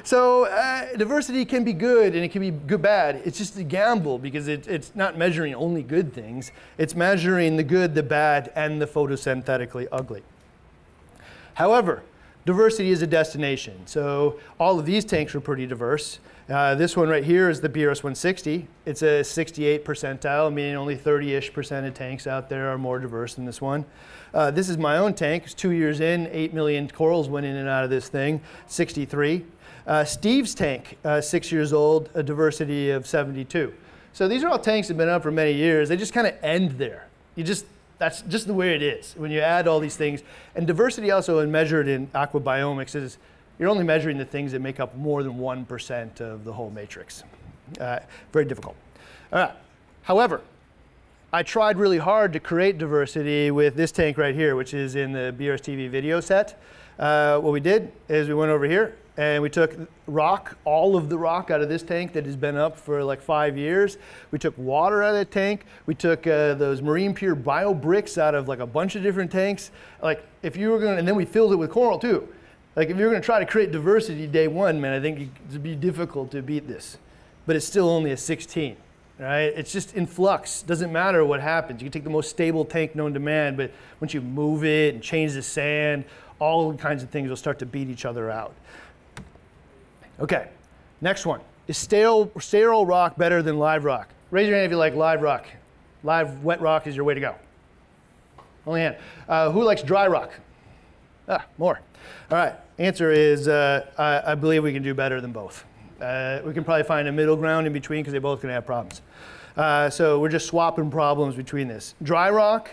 [0.08, 3.20] so uh, diversity can be good and it can be good bad.
[3.26, 6.50] It's just a gamble because it, it's not measuring only good things.
[6.78, 10.22] It's measuring the good, the bad, and the photosynthetically ugly.
[11.52, 12.04] However,
[12.46, 13.86] diversity is a destination.
[13.86, 16.20] So all of these tanks are pretty diverse.
[16.48, 18.66] Uh, this one right here is the BRS 160.
[18.86, 23.34] It's a 68 percentile, meaning only 30-ish percent of tanks out there are more diverse
[23.34, 23.84] than this one.
[24.32, 25.44] Uh, this is my own tank.
[25.44, 29.44] It's two years in, 8 million corals went in and out of this thing, 63.
[29.88, 33.72] Uh, Steve's tank, uh, six years old, a diversity of 72.
[34.12, 35.88] So these are all tanks that have been up for many years.
[35.88, 37.06] They just kind of end there.
[37.36, 37.64] You just,
[37.96, 40.22] that's just the way it is when you add all these things.
[40.54, 43.16] And diversity also and measured in aquabiomics is
[43.58, 47.24] you're only measuring the things that make up more than 1% of the whole matrix.
[47.80, 48.76] Uh, very difficult.
[49.32, 49.54] All right.
[50.02, 50.42] However,
[51.32, 55.12] I tried really hard to create diversity with this tank right here, which is in
[55.12, 56.60] the BRS TV video set.
[56.98, 59.76] Uh, what we did is we went over here and we took
[60.06, 63.20] rock, all of the rock out of this tank that has been up for like
[63.20, 63.98] five years.
[64.30, 65.66] We took water out of the tank.
[65.86, 69.32] We took uh, those marine pure bio bricks out of like a bunch of different
[69.32, 69.72] tanks.
[70.00, 72.28] Like if you were gonna, and then we filled it with coral too.
[72.76, 75.74] Like if you're to try to create diversity day one, man, I think it'd be
[75.74, 76.96] difficult to beat this.
[77.44, 78.76] But it's still only a 16,
[79.18, 79.40] right?
[79.40, 80.62] It's just in flux.
[80.62, 81.82] Doesn't matter what happens.
[81.82, 84.94] You can take the most stable tank known to man, but once you move it
[84.94, 86.04] and change the sand,
[86.38, 88.54] all kinds of things will start to beat each other out.
[90.20, 90.48] Okay,
[91.00, 91.40] next one.
[91.68, 94.08] Is sterile, sterile rock better than live rock?
[94.32, 95.46] Raise your hand if you like live rock.
[96.02, 97.34] Live wet rock is your way to go.
[98.66, 98.96] Only hand.
[99.28, 100.32] Uh, who likes dry rock?
[101.28, 101.80] Ah, more.
[102.30, 105.64] All right, answer is uh, I, I, believe we can do better than both.
[106.00, 108.54] Uh, we can probably find a middle ground in between because they're both going to
[108.54, 109.02] have problems.
[109.56, 111.94] Uh, so we're just swapping problems between this.
[112.02, 112.70] Dry rock,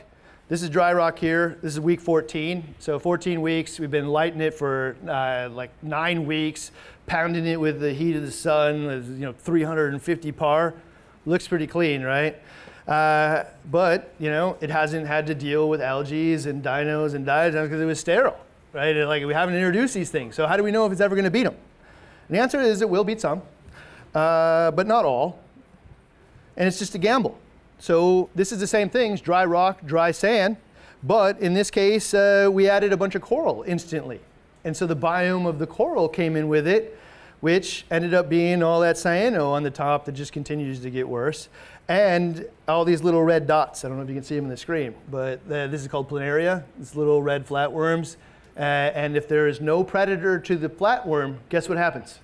[0.47, 1.57] this is dry rock here.
[1.63, 2.75] This is week 14.
[2.77, 6.69] So 14 weeks, we've been lighting it for uh, like nine weeks,
[7.07, 8.83] pounding it with the heat of the sun,
[9.19, 10.73] you know, 350 par.
[11.25, 12.35] Looks pretty clean, right?
[12.87, 17.69] Uh, but, you know, it hasn't had to deal with algae and dinos and diatoms
[17.69, 18.37] because it was sterile
[18.75, 18.93] right?
[19.05, 20.35] Like we haven't introduced these things.
[20.35, 21.55] So how do we know if it's ever going to beat them?
[22.27, 23.41] And the answer is it will beat some,
[24.13, 25.39] uh, but not all.
[26.57, 27.39] And it's just a gamble.
[27.79, 30.57] So this is the same things, dry rock, dry sand,
[31.03, 34.19] but in this case, uh, we added a bunch of coral instantly.
[34.65, 36.99] And so the biome of the coral came in with it,
[37.39, 41.07] which ended up being all that cyano on the top that just continues to get
[41.07, 41.47] worse.
[41.87, 43.85] And all these little red dots.
[43.85, 46.09] I don't know if you can see them on the screen, but this is called
[46.09, 46.63] planaria.
[46.79, 48.17] These little red flatworms.
[48.57, 52.19] Uh, and if there is no predator to the flatworm, guess what happens?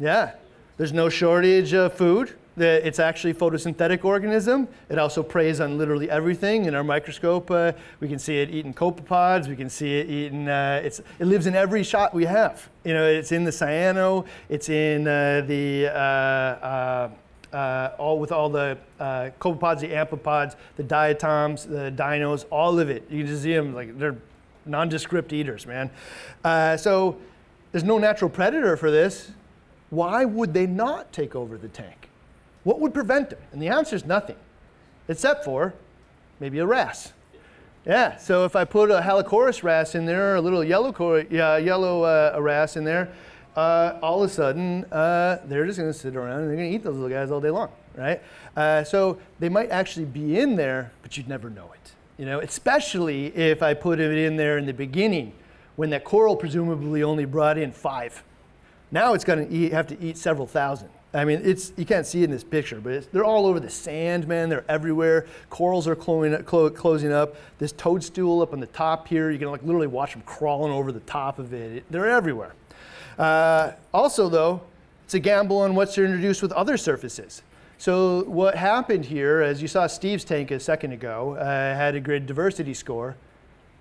[0.00, 0.32] Yeah,
[0.78, 2.34] there's no shortage of food.
[2.58, 4.68] It's actually a photosynthetic organism.
[4.88, 6.64] It also preys on literally everything.
[6.64, 9.46] In our microscope, uh, we can see it eating copepods.
[9.46, 10.48] We can see it eating.
[10.48, 12.68] Uh, it lives in every shot we have.
[12.84, 14.26] You know, it's in the cyano.
[14.48, 17.08] It's in uh, the uh,
[17.54, 23.04] uh, all with all the copepods, the amphipods, the diatoms, the dinos, all of it.
[23.10, 24.16] You can just see them like they're
[24.66, 25.90] nondescript eaters, man.
[26.44, 27.18] Uh, so
[27.72, 29.32] there's no natural predator for this.
[29.90, 32.05] Why would they not take over the tank?
[32.66, 33.38] What would prevent them?
[33.52, 34.34] And the answer is nothing,
[35.06, 35.72] except for
[36.40, 37.12] maybe a wrasse.
[37.86, 42.02] Yeah, so if I put a Halichoeres wrasse in there, a little yellow, uh, yellow
[42.02, 43.12] uh, wrasse in there,
[43.54, 46.68] uh, all of a sudden, uh, they're just going to sit around and they're going
[46.68, 47.70] to eat those little guys all day long.
[47.94, 48.20] right?
[48.56, 51.92] Uh, so they might actually be in there, but you'd never know it.
[52.18, 55.34] You know, especially if I put it in there in the beginning,
[55.76, 58.24] when that coral presumably only brought in five.
[58.90, 60.88] Now it's going to have to eat several thousand.
[61.14, 63.70] I mean, it's you can't see it in this picture, but they're all over the
[63.70, 64.48] sand, man.
[64.48, 65.26] They're everywhere.
[65.50, 67.36] Corals are closing, clo closing up.
[67.58, 70.92] This toadstool up on the top here, you can like literally watch them crawling over
[70.92, 71.78] the top of it.
[71.78, 72.52] it they're everywhere.
[73.18, 74.60] Uh, also, though,
[75.04, 77.42] it's a gamble on what's introduced with other surfaces.
[77.78, 82.00] So what happened here, as you saw Steve's tank a second ago, uh, had a
[82.00, 83.16] grid diversity score,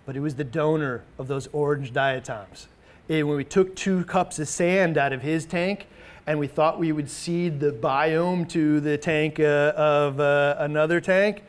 [0.06, 2.68] but it was the donor of those orange diatoms.
[3.10, 5.88] And when we took two cups of sand out of his tank,
[6.28, 11.00] and we thought we would seed the biome to the tank uh, of uh, another
[11.00, 11.44] tank,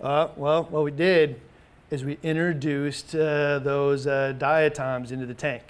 [0.00, 1.40] uh, well, what we did
[1.90, 5.62] is we introduced uh, those uh, diatoms into the tank.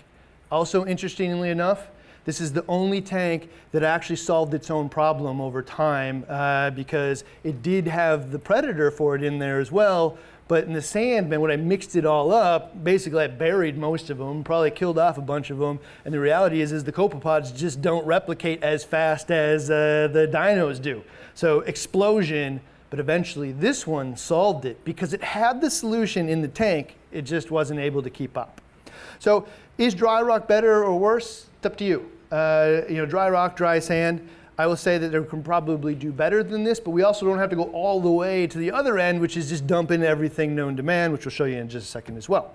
[0.51, 1.89] Also, interestingly enough,
[2.25, 7.25] this is the only tank that actually solved its own problem over time uh, because
[7.45, 10.19] it did have the predator for it in there as well.
[10.49, 14.09] But in the sand, man, when I mixed it all up, basically I buried most
[14.09, 15.79] of them, probably killed off a bunch of them.
[16.05, 20.27] And the reality is, is the copepods just don't replicate as fast as uh, the
[20.33, 21.05] dinos do.
[21.35, 26.49] So explosion, but eventually this one solved it because it had the solution in the
[26.49, 26.97] tank.
[27.13, 28.63] It just wasn't able to keep up.
[29.19, 29.47] So
[29.77, 31.47] is dry rock better or worse?
[31.59, 34.27] It's up to you uh, you know, dry rock, dry sand.
[34.61, 37.39] I will say that they can probably do better than this, but we also don't
[37.39, 40.57] have to go all the way to the other end, which is just dumping everything
[40.57, 42.53] known to man, which we'll show you in just a second as well.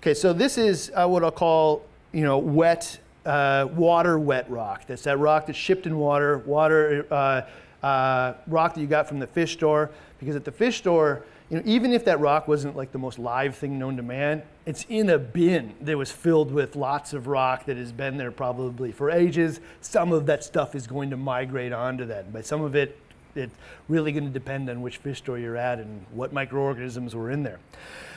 [0.00, 4.82] Okay, so this is uh, what I'll call, you know, wet, uh, water wet rock.
[4.88, 9.20] That's that rock that's shipped in water, water uh, uh, rock that you got from
[9.20, 12.76] the fish store, because at the fish store, you know, even if that rock wasn't
[12.76, 16.50] like the most live thing known to man, it's in a bin that was filled
[16.50, 19.60] with lots of rock that has been there probably for ages.
[19.80, 22.98] Some of that stuff is going to migrate onto that, but some of it,
[23.36, 23.54] it's
[23.88, 27.44] really going to depend on which fish store you're at and what microorganisms were in
[27.44, 27.60] there.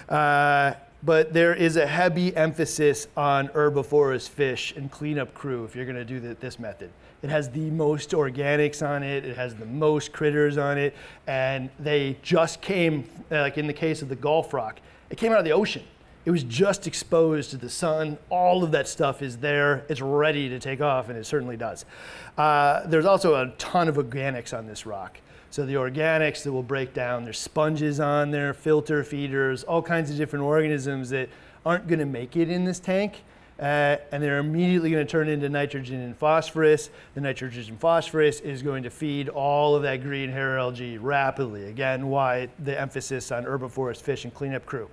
[0.07, 0.73] Uh,
[1.03, 5.95] but there is a heavy emphasis on herbivorous fish and cleanup crew if you're going
[5.95, 6.89] to do the, this method.
[7.21, 9.25] It has the most organics on it.
[9.25, 10.95] It has the most critters on it.
[11.27, 15.39] And they just came, like in the case of the Gulf rock, it came out
[15.39, 15.83] of the ocean.
[16.25, 18.17] It was just exposed to the sun.
[18.29, 19.85] All of that stuff is there.
[19.89, 21.85] It's ready to take off, and it certainly does.
[22.37, 25.19] Uh, there's also a ton of organics on this rock.
[25.49, 30.11] So the organics that will break down, there's sponges on there, filter feeders, all kinds
[30.11, 31.29] of different organisms that
[31.65, 33.23] aren't going to make it in this tank
[33.59, 36.89] uh, and they're immediately going to turn into nitrogen and phosphorus.
[37.13, 41.65] The nitrogen and phosphorus is going to feed all of that green hair algae rapidly.
[41.65, 44.89] Again, why the emphasis on herbivorous fish and cleanup crew.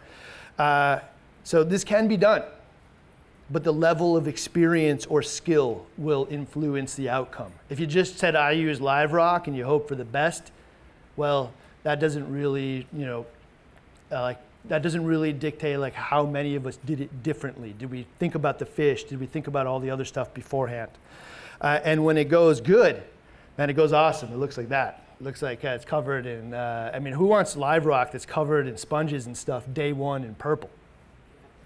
[0.59, 0.99] Uh,
[1.45, 2.43] so this can be done,
[3.53, 7.53] but the level of experience or skill will influence the outcome.
[7.71, 10.51] If you just said, I use live rock and you hope for the best,
[11.15, 11.53] well,
[11.85, 13.27] that doesn't really, you know,
[14.11, 14.39] uh, like
[14.69, 17.75] that doesn't really dictate like how many of us did it differently.
[17.79, 19.05] Did we think about the fish?
[19.05, 20.91] Did we think about all the other stuff beforehand?
[21.61, 23.03] Uh, and when it goes good,
[23.57, 24.33] man, it goes awesome.
[24.33, 25.05] It looks like that.
[25.21, 28.27] It looks like uh, it's covered in, uh, I mean, who wants live rock that's
[28.27, 30.71] covered in sponges and stuff day one in purple?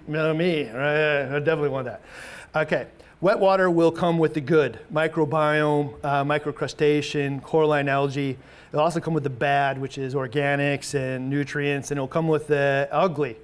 [0.07, 1.23] You know, me, right?
[1.23, 2.03] I definitely want that.
[2.55, 2.87] Okay,
[3.21, 8.39] wet water will come with the good microbiome, uh, microcrustacean, coralline algae.
[8.73, 12.47] It'll also come with the bad, which is organics and nutrients, and it'll come with
[12.47, 13.37] the ugly.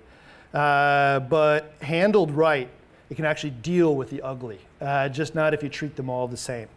[0.54, 2.68] Uh, but handled right,
[3.10, 6.28] it can actually deal with the ugly, uh, just not if you treat them all
[6.28, 6.68] the same.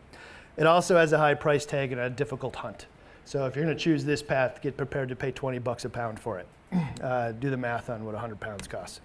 [0.58, 2.88] It also has a high price tag and a difficult hunt.
[3.24, 5.90] So if you're going to choose this path, get prepared to pay 20 bucks a
[5.90, 6.48] pound for it.
[7.00, 9.00] Uh, do the math on what 100 pounds costs.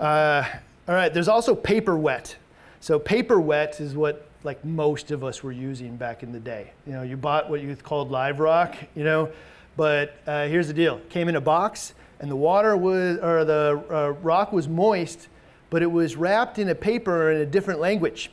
[0.00, 0.44] Uh,
[0.88, 2.36] all right, there's also paper wet.
[2.80, 6.72] So paper wet is what like most of us were using back in the day.
[6.86, 9.28] You know, you bought what you called live rock, you know,
[9.76, 13.44] but uh, here's the deal: it came in a box, and the water was or
[13.44, 15.28] the uh, rock was moist,
[15.68, 18.30] but it was wrapped in a paper in a different language.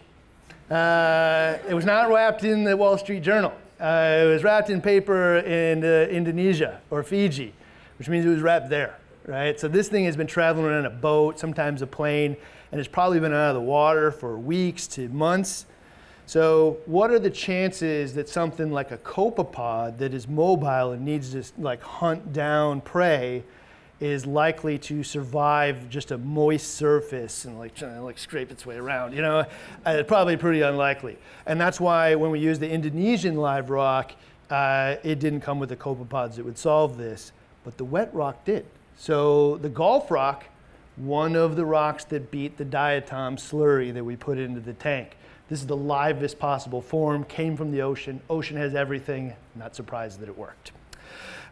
[0.72, 3.52] Uh, it was not wrapped in the Wall Street Journal.
[3.78, 7.54] Uh, it was wrapped in paper in uh, Indonesia or Fiji,
[8.00, 9.60] which means it was wrapped there, right?
[9.60, 12.38] So this thing has been traveling on a boat, sometimes a plane,
[12.72, 15.66] and it's probably been out of the water for weeks to months.
[16.28, 21.32] So what are the chances that something like a copepod that is mobile and needs
[21.34, 23.44] to like hunt down prey
[24.00, 28.66] is likely to survive just a moist surface and like trying to like scrape its
[28.66, 29.46] way around, you know,
[29.86, 31.18] uh, probably pretty unlikely.
[31.46, 34.12] And that's why when we use the Indonesian live rock,
[34.50, 37.32] uh, it didn't come with the copepods that would solve this,
[37.64, 38.66] but the wet rock did.
[38.98, 40.46] So the Gulf rock,
[40.98, 45.18] one of the rocks that beat the diatom slurry that we put into the tank.
[45.48, 48.20] This is the livest possible form, came from the ocean.
[48.30, 49.34] Ocean has everything.
[49.56, 50.72] Not surprised that it worked.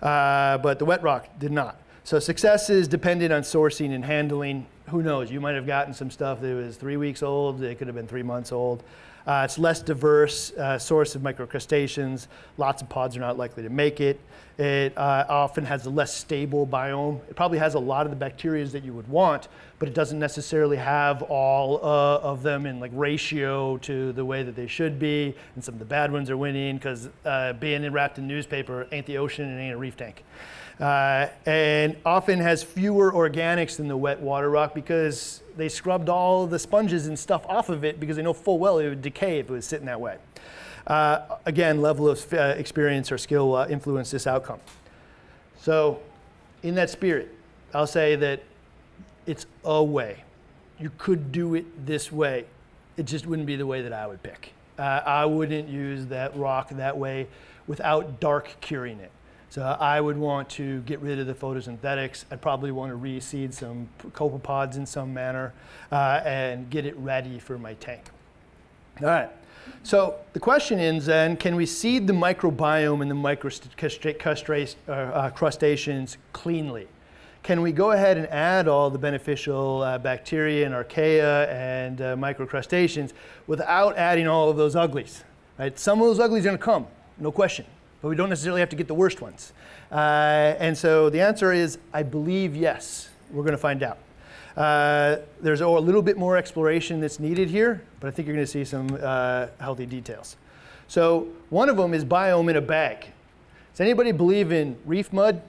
[0.02, 1.80] Uh, but the wet rock did not.
[2.04, 4.66] So success is dependent on sourcing and handling.
[4.90, 5.32] Who knows?
[5.32, 7.62] You might have gotten some stuff that was three weeks old.
[7.62, 8.84] It could have been three months old.
[9.26, 12.28] Uh, it's less diverse uh, source of microcrustaceans.
[12.58, 14.20] Lots of pods are not likely to make it.
[14.58, 17.20] It uh, often has a less stable biome.
[17.30, 19.48] It probably has a lot of the bacteria that you would want,
[19.80, 24.44] but it doesn't necessarily have all uh, of them in like ratio to the way
[24.44, 25.34] that they should be.
[25.56, 29.08] And some of the bad ones are winning because uh, being wrapped in newspaper ain't
[29.08, 30.24] the ocean and ain't a reef tank.
[30.80, 36.48] Uh, and often has fewer organics than the wet water rock because they scrubbed all
[36.48, 39.40] the sponges and stuff off of it because they know full well it would decay
[39.40, 40.18] if it was sitting that way.
[40.88, 44.60] Uh, again, level of uh, experience or skill will influence this outcome.
[45.60, 46.02] So,
[46.62, 47.34] in that spirit,
[47.74, 48.44] I'll say that
[49.26, 50.24] it's a way.
[50.80, 52.46] You could do it this way.
[52.98, 54.54] It just wouldn't be the way that I would pick.
[54.78, 57.28] Uh, I wouldn't use that rock that way
[57.68, 59.12] without dark curing it.
[59.54, 62.26] So I would want to get rid of the photosynthetics.
[62.32, 65.54] I'd probably want to reseed some copepods in some manner
[65.92, 68.02] uh, and get it ready for my tank.
[69.00, 69.30] All right.
[69.84, 76.18] So the question is then, can we seed the microbiome and the microcrustaceans uh, uh,
[76.34, 76.88] cleanly?
[77.44, 82.16] Can we go ahead and add all the beneficial uh, bacteria and archaea and uh,
[82.16, 83.14] microcrustaceans
[83.46, 85.24] without adding all of those uglies?
[85.60, 85.78] Right?
[85.78, 86.88] Some of those uglies are going to come,
[87.20, 87.68] no question
[88.04, 89.54] but we don't necessarily have to get the worst ones.
[89.90, 93.10] Uh, and so the answer is, I believe yes.
[93.32, 93.98] We're going to find out.
[94.58, 98.46] Uh, there's a little bit more exploration that's needed here, but I think you're going
[98.46, 100.36] to see some uh, healthy details.
[100.90, 103.08] So one of them is biome in a bag.
[103.72, 105.42] Does anybody believe in reef mud?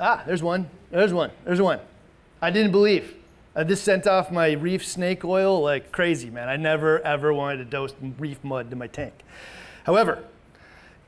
[0.00, 0.70] Ah, there's one.
[0.90, 1.32] There's one.
[1.44, 1.80] There's one.
[2.40, 3.14] I didn't believe.
[3.54, 6.48] Uh, this sent off my reef snake oil like crazy, man.
[6.48, 9.12] I never ever wanted to dose reef mud to my tank.
[9.84, 10.24] However,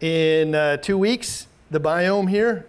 [0.01, 2.67] in uh, two weeks, the biome here,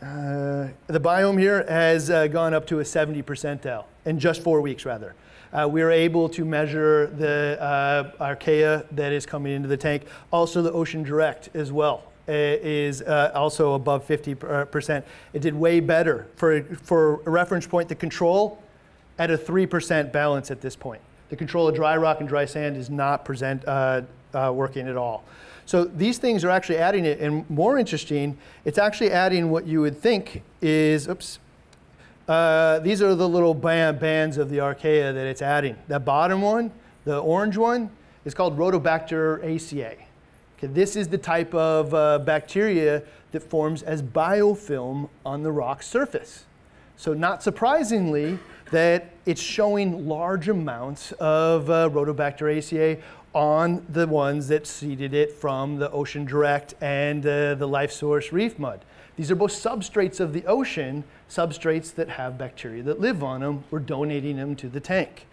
[0.00, 4.60] uh, the biome here has uh, gone up to a 70 percentile in just four
[4.60, 5.16] weeks, rather.
[5.52, 10.04] Uh, we are able to measure the uh, archaea that is coming into the tank.
[10.32, 15.04] Also, the Ocean Direct as well uh, is also above 50 percent.
[15.32, 17.88] It did way better for for a reference point.
[17.88, 18.62] The control
[19.18, 21.00] at a three percent balance at this point.
[21.28, 23.64] The control of dry rock and dry sand is not present
[24.32, 25.24] working at all.
[25.66, 29.82] So these things are actually adding it, and more interesting, it's actually adding what you
[29.82, 31.38] would think is, oops,
[32.26, 35.76] uh, these are the little band, bands of the archaea that it's adding.
[35.88, 36.70] That bottom one,
[37.04, 37.90] the orange one,
[38.24, 39.96] is called Rhodobacteraceae.
[40.58, 43.02] Okay, this is the type of uh, bacteria
[43.32, 46.46] that forms as biofilm on the rock surface.
[46.96, 48.38] So not surprisingly,
[48.70, 53.00] that it's showing large amounts of uh, Rhodobacter
[53.34, 58.32] on the ones that seeded it from the Ocean Direct and uh, the Life Source
[58.32, 58.84] reef mud.
[59.16, 63.64] These are both substrates of the ocean, substrates that have bacteria that live on them.
[63.70, 65.26] We're donating them to the tank.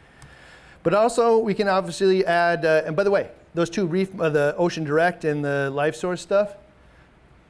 [0.83, 4.29] But also, we can obviously add, uh, and by the way, those two reef, uh,
[4.29, 6.55] the Ocean Direct and the Life Source stuff,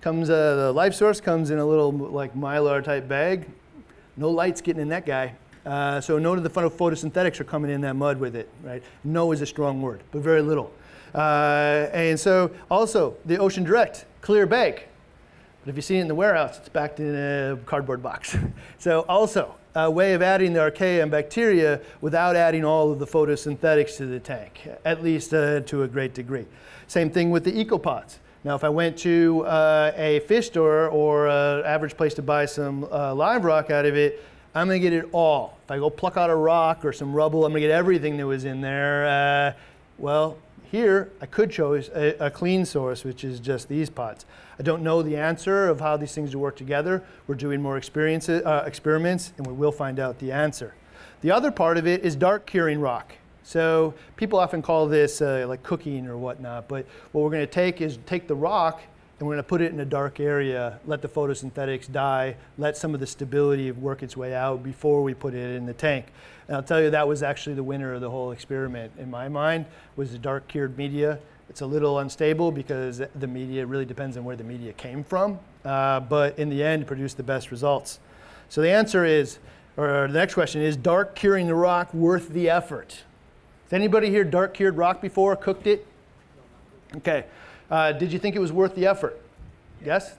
[0.02, 3.50] comes, uh, the Life Source comes in a little like mylar type bag.
[4.16, 5.34] No lights getting in that guy.
[5.66, 8.84] Uh, so note the photosynthetics are coming in that mud with it, right?
[9.04, 10.72] No is a strong word, but very little.
[11.14, 14.84] Uh, and so also the Ocean Direct, clear bag.
[15.64, 18.38] But if you see it in the warehouse, it's packed in a cardboard box.
[18.78, 23.08] so also a way of adding the archaea and bacteria without adding all of the
[23.08, 26.46] photosynthetics to the tank, at least uh, to a great degree.
[26.88, 28.18] Same thing with the ecopods.
[28.44, 32.46] Now, if I went to uh, a fish store or an average place to buy
[32.46, 34.24] some uh, live rock out of it,
[34.56, 35.58] I'm going to get it all.
[35.66, 38.16] If I go pluck out a rock or some rubble, I'm going to get everything
[38.16, 39.06] that was in there.
[39.06, 39.60] Uh,
[39.98, 40.38] well,
[40.72, 44.26] here I could choose a, a, clean source, which is just these pots.
[44.58, 47.04] I don't know the answer of how these things work together.
[47.28, 50.74] We're doing more uh, experiments, and we will find out the answer.
[51.20, 53.14] The other part of it is dark curing rock.
[53.44, 57.82] So people often call this uh, like cooking or whatnot, but what we're to take
[57.82, 58.82] is take the rock
[59.18, 62.76] and we're going to put it in a dark area, let the photosynthetics die, let
[62.76, 66.08] some of the stability work its way out before we put it in the tank.
[66.48, 69.30] And I'll tell you that was actually the winner of the whole experiment in my
[69.30, 71.20] mind was the dark cured media.
[71.50, 75.40] It's a little unstable because the media really depends on where the media came from,
[75.64, 78.00] uh, but in the end produced the best results.
[78.50, 79.40] So the answer is,
[79.78, 83.04] or the next question is, dark curing the rock worth the effort?
[83.64, 85.88] Has anybody here dark cured rock before, cooked it?
[86.98, 87.26] Okay.
[87.70, 89.20] Uh, did you think it was worth the effort?
[89.84, 90.16] Yes?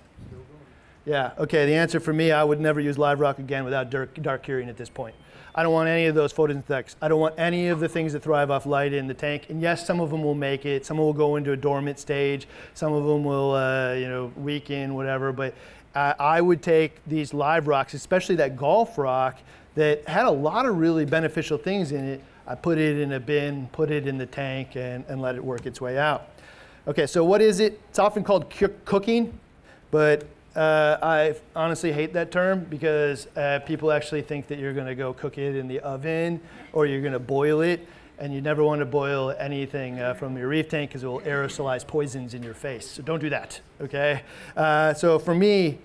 [1.04, 4.20] Yeah, okay, the answer for me, I would never use live rock again without dark,
[4.20, 5.14] dark curing at this point.
[5.54, 6.96] I don't want any of those photosynthetics.
[7.00, 9.46] I don't want any of the things that thrive off light in the tank.
[9.48, 10.84] And yes, some of them will make it.
[10.84, 12.46] Some will go into a dormant stage.
[12.74, 15.32] Some of them will, uh, you know, weaken, whatever.
[15.32, 15.54] But
[15.94, 19.38] uh, I would take these live rocks, especially that Gulf rock
[19.76, 22.20] that had a lot of really beneficial things in it.
[22.46, 25.44] I put it in a bin, put it in the tank, and, and let it
[25.44, 26.28] work its way out.
[26.88, 27.80] Okay, so what is it?
[27.88, 28.48] It's often called
[28.84, 29.36] cooking,
[29.90, 30.24] but
[30.54, 34.94] uh, I honestly hate that term because uh, people actually think that you're going to
[34.94, 36.40] go cook it in the oven
[36.72, 37.88] or you're going to boil it.
[38.20, 41.22] And you never want to boil anything uh, from your reef tank because it will
[41.22, 42.88] aerosolize poisons in your face.
[42.88, 44.22] So don't do that, okay?
[44.56, 45.78] Uh, so for me,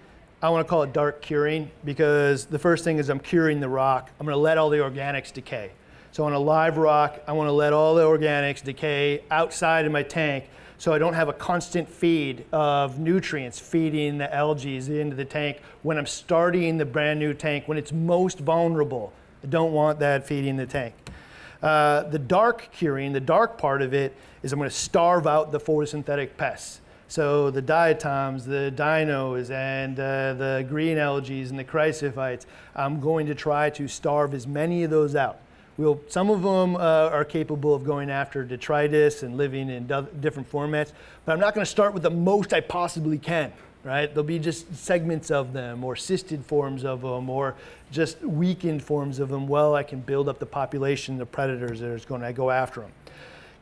[0.43, 3.69] I want to call it dark curing because the first thing is I'm curing the
[3.69, 4.11] rock.
[4.19, 5.71] I'm going to let all the organics decay.
[6.11, 9.91] So on a live rock, I want to let all the organics decay outside of
[9.91, 10.45] my tank
[10.81, 15.61] so I don't have a constant feed of nutrients feeding the algae into the tank
[15.83, 19.13] when I'm starting the brand new tank when it's most vulnerable.
[19.43, 20.95] I don't want that feeding the tank.
[21.61, 25.51] Uh, the dark curing, the dark part of it, is I'm going to starve out
[25.51, 26.81] the photosynthetic pests.
[27.09, 33.27] So the diatoms, the dinos, and uh, the green algae and the chrysophytes, I'm going
[33.27, 35.41] to try to starve as many of those out.
[35.81, 39.87] We'll, some of them uh, are capable of going after detritus and living in
[40.19, 40.91] different formats,
[41.25, 43.51] but I'm not going to start with the most I possibly can,
[43.83, 44.05] right?
[44.05, 47.55] There'll be just segments of them or cysted forms of them or
[47.91, 49.47] just weakened forms of them.
[49.47, 52.81] Well, I can build up the population of predators that is going to go after
[52.81, 52.91] them.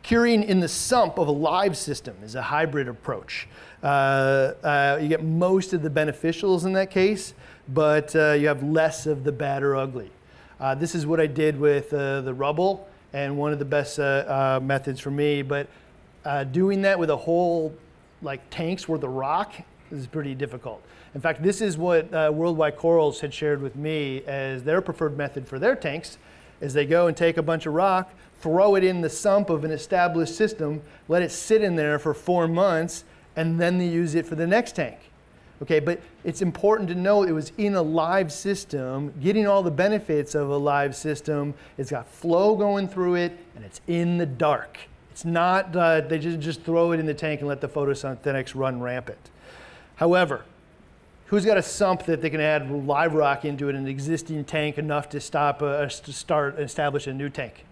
[0.03, 3.47] Curing in the sump of a live system is a hybrid approach.
[3.81, 7.33] Uh, uh, you get most of the beneficials in that case,
[7.69, 10.11] but uh, you have less of the bad or ugly.
[10.59, 13.99] Uh, this is what I did with uh, the rubble and one of the best
[13.99, 15.41] uh, uh methods for me.
[15.41, 15.67] But
[16.25, 17.73] uh, doing that with a whole
[18.21, 19.53] like tanks worth of rock
[19.91, 20.83] is pretty difficult.
[21.15, 25.17] In fact, this is what uh, Worldwide Corals had shared with me as their preferred
[25.17, 26.17] method for their tanks
[26.61, 29.63] is they go and take a bunch of rock, throw it in the sump of
[29.63, 33.05] an established system, let it sit in there for four months,
[33.35, 34.97] and then they use it for the next tank.
[35.61, 39.71] Okay, but it's important to know it was in a live system, getting all the
[39.71, 41.53] benefits of a live system.
[41.77, 44.77] It's got flow going through it, and it's in the dark.
[45.11, 48.55] It's not, uh, they just, just throw it in the tank and let the photosynthetics
[48.55, 49.31] run rampant.
[49.97, 50.45] However,
[51.25, 54.77] who's got a sump that they can add live rock into it, an existing tank
[54.77, 57.65] enough to stop, uh, to start, establish a new tank?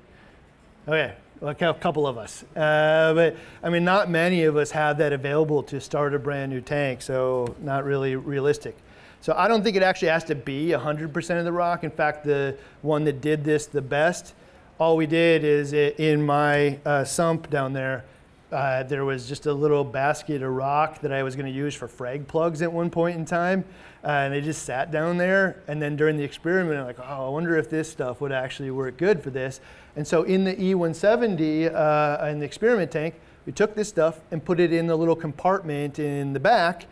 [0.90, 2.44] Okay, like a couple of us.
[2.56, 6.52] Uh, but I mean, not many of us have that available to start a brand
[6.52, 8.76] new tank, so not really realistic.
[9.22, 11.84] So I don't think it actually has to be 100% of the rock.
[11.84, 14.34] In fact, the one that did this the best,
[14.80, 18.06] all we did is it, in my uh, sump down there,
[18.52, 21.76] uh, there was just a little basket of rock that I was going to use
[21.76, 23.66] for frag plugs at one point in time.
[24.04, 25.62] Uh, and they just sat down there.
[25.68, 28.72] And then during the experiment, I'm like, oh, I wonder if this stuff would actually
[28.72, 29.60] work good for this.
[29.96, 34.44] And so in the E170, uh, in the experiment tank, we took this stuff and
[34.44, 36.86] put it in the little compartment in the back.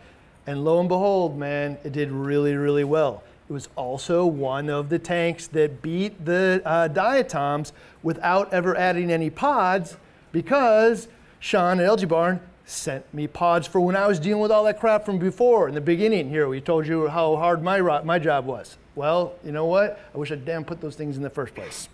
[0.46, 3.22] And lo and behold, man, it did really, really well.
[3.48, 9.10] It was also one of the tanks that beat the uh, diatoms without ever adding
[9.10, 9.96] any pods
[10.32, 11.08] because
[11.46, 14.80] Sean at Algae Barn sent me pods for when I was dealing with all that
[14.80, 16.48] crap from before in the beginning here.
[16.48, 18.76] We told you how hard my, my job was.
[18.96, 20.00] Well, you know what?
[20.12, 21.88] I wish I'd damn put those things in the first place.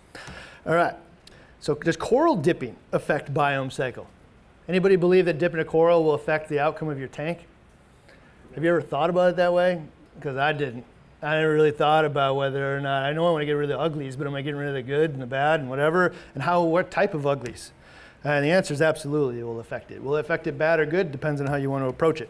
[0.65, 0.95] All right.
[1.59, 4.07] So does coral dipping affect biome cycle?
[4.67, 7.45] Anybody believe that dipping a coral will affect the outcome of your tank?
[8.55, 9.83] Have you ever thought about it that way?
[10.15, 10.83] Because I didn't.
[11.21, 13.69] I never really thought about whether or not I know I want to get rid
[13.69, 15.69] of the uglies, but am I getting rid of the good and the bad and
[15.69, 16.11] whatever?
[16.33, 17.71] And how what type of uglies?
[18.23, 20.01] And the answer is absolutely it will affect it.
[20.01, 21.11] Will it affect it bad or good?
[21.11, 22.29] Depends on how you want to approach it.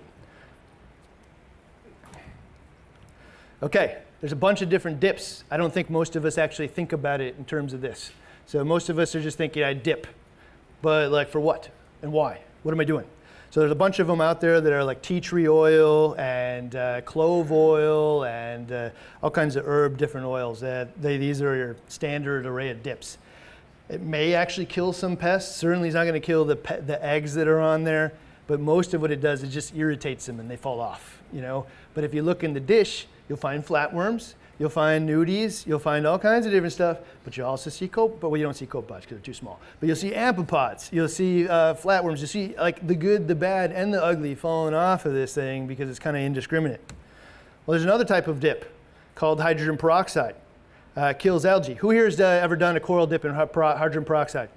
[3.62, 5.44] Okay, there's a bunch of different dips.
[5.52, 8.12] I don't think most of us actually think about it in terms of this.
[8.46, 10.08] So most of us are just thinking, I dip.
[10.82, 11.70] But like for what
[12.02, 12.42] and why?
[12.64, 13.06] What am I doing?
[13.52, 16.76] So there's a bunch of them out there that are like tea tree oil and
[16.76, 18.90] uh, clove oil and uh,
[19.22, 20.60] all kinds of herb different oils.
[20.60, 23.20] That they, these are your standard array of dips.
[23.94, 25.56] It may actually kill some pests.
[25.56, 28.14] Certainly it's not going to kill the, the eggs that are on there,
[28.48, 31.42] but most of what it does is just irritates them and they fall off, you
[31.42, 31.68] know.
[31.94, 36.08] But if you look in the dish, you'll find flatworms, you'll find nudies, you'll find
[36.08, 38.66] all kinds of different stuff, but you also see cope, but well, you don't see
[38.66, 39.60] copepods because they're too small.
[39.80, 43.72] But you'll see amphipods, you'll see uh, flatworms, you'll see like the good, the bad,
[43.72, 46.82] and the ugly falling off of this thing because it's kind of indiscriminate.
[47.68, 48.76] Well, there's another type of dip
[49.14, 50.36] called hydrogen peroxide
[50.96, 51.76] uh, kills algae.
[51.76, 54.50] Who here has uh, ever done a coral dip in hydrogen peroxide?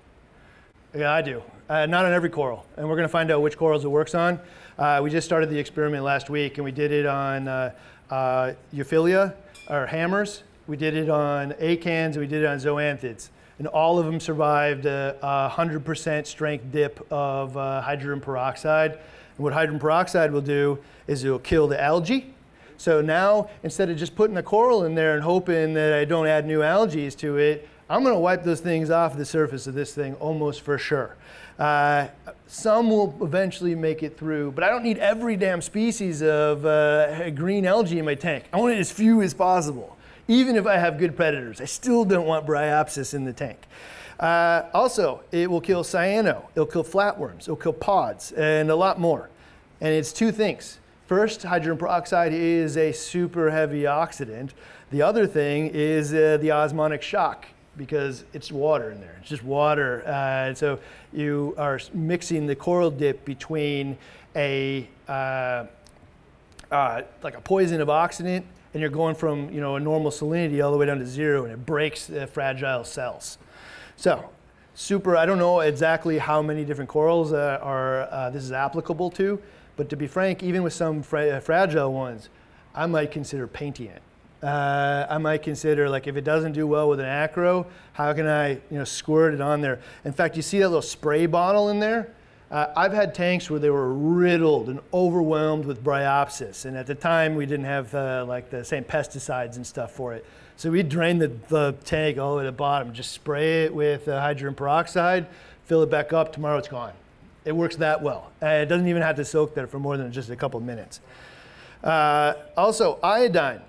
[0.94, 1.42] Yeah, I do.
[1.68, 4.14] uh, not on every coral, and we're going to find out which corals it works
[4.14, 4.40] on.
[4.78, 7.72] Uh, we just started the experiment last week, and we did it on uh,
[8.10, 9.34] uh, Euphyllia,
[9.68, 10.42] or hammers.
[10.66, 13.30] We did it on acans, and we did it on zoanthids.
[13.58, 18.92] And all of them survived a, a 100% strength dip of hydrogen peroxide.
[18.92, 22.34] And what hydrogen peroxide will do is it will kill the algae.
[22.76, 26.26] So now, instead of just putting a coral in there and hoping that I don't
[26.26, 29.74] add new algae to it, I'm going to wipe those things off the surface of
[29.74, 31.16] this thing almost for sure.
[31.58, 32.08] Uh,
[32.46, 37.30] some will eventually make it through, but I don't need every damn species of uh,
[37.30, 38.44] green algae in my tank.
[38.52, 39.96] I want it as few as possible.
[40.28, 43.66] Even if I have good predators, I still don't want bryopsis in the tank.
[44.18, 48.98] Uh, also, it will kill cyano, it'll kill flatworms, it'll kill pods, and a lot
[48.98, 49.30] more.
[49.80, 50.80] And it's two things.
[51.06, 54.50] First, hydrogen peroxide is a super heavy oxidant.
[54.90, 57.46] The other thing is uh, the osmotic shock
[57.76, 59.16] because it's water in there.
[59.20, 60.02] It's just water.
[60.04, 60.80] Uh, so
[61.12, 63.96] you are mixing the coral dip between
[64.34, 65.66] a uh,
[66.72, 68.42] uh, like a poison of oxidant,
[68.74, 71.44] and you're going from you know a normal salinity all the way down to zero,
[71.44, 73.38] and it breaks the fragile cells.
[73.94, 74.28] So
[74.74, 75.16] super.
[75.16, 79.40] I don't know exactly how many different corals uh, are uh, this is applicable to,
[79.76, 82.28] but to be frank, even with some fra fragile ones,
[82.74, 84.02] I might consider painting it
[84.42, 88.26] uh, I might consider like if it doesn't do well with an acro, how can
[88.26, 89.80] I you know squirt it on there?
[90.04, 92.12] In fact, you see that little spray bottle in there.
[92.48, 96.94] Uh, I've had tanks where they were riddled and overwhelmed with bryopsis, and at the
[96.94, 100.24] time we didn't have uh, like the same pesticides and stuff for it.
[100.56, 103.74] So we drain the, the tank all the way to the bottom, just spray it
[103.74, 105.26] with uh, hydrogen peroxide,
[105.64, 106.32] fill it back up.
[106.32, 106.92] Tomorrow it's gone.
[107.46, 108.32] It works that well.
[108.42, 111.00] Uh, it doesn't even have to soak there for more than just a couple minutes.
[111.82, 113.60] Uh, also, iodine.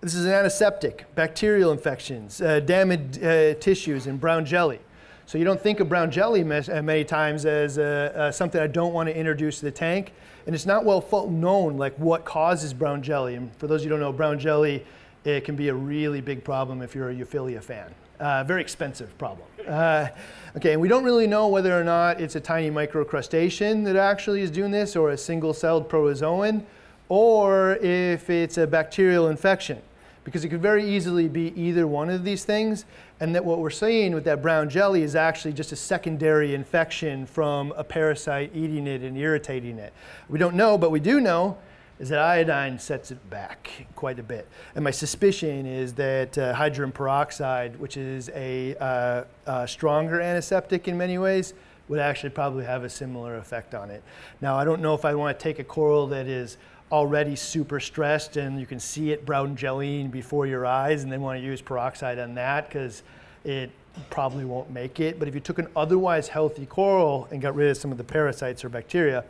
[0.00, 4.80] This is an antiseptic, bacterial infections, uh, damaged uh, tissues, and brown jelly.
[5.26, 8.94] So you don't think of brown jelly uh, many times as uh, something I don't
[8.94, 10.12] want to introduce to the tank.
[10.46, 13.34] And it's not well known like what causes brown jelly.
[13.34, 14.84] And for those you who don't know, brown jelly,
[15.24, 17.92] it can be a really big problem if you're a Euphyllia fan.
[18.18, 19.46] Uh, very expensive problem.
[19.68, 20.08] Uh,
[20.56, 24.40] okay, and we don't really know whether or not it's a tiny microcrustacean that actually
[24.40, 26.62] is doing this or a single-celled protozoan
[27.08, 29.80] or if it's a bacterial infection
[30.24, 32.84] because it could very easily be either one of these things
[33.20, 37.26] and that what we're seeing with that brown jelly is actually just a secondary infection
[37.26, 39.92] from a parasite eating it and irritating it.
[40.28, 41.58] We don't know, but we do know
[41.98, 44.46] is that iodine sets it back quite a bit.
[44.74, 50.88] And my suspicion is that uh, hydrogen peroxide, which is a, uh, a stronger antiseptic
[50.88, 51.54] in many ways,
[51.88, 54.02] would actually probably have a similar effect on it.
[54.40, 56.58] Now, I don't know if I want to take a coral that is
[56.92, 61.20] already super stressed and you can see it brown jellying before your eyes and then
[61.20, 63.02] want to use peroxide on that because
[63.44, 63.70] it
[64.10, 65.18] probably won't make it.
[65.18, 68.04] But if you took an otherwise healthy coral and got rid of some of the
[68.04, 69.24] parasites or bacteria,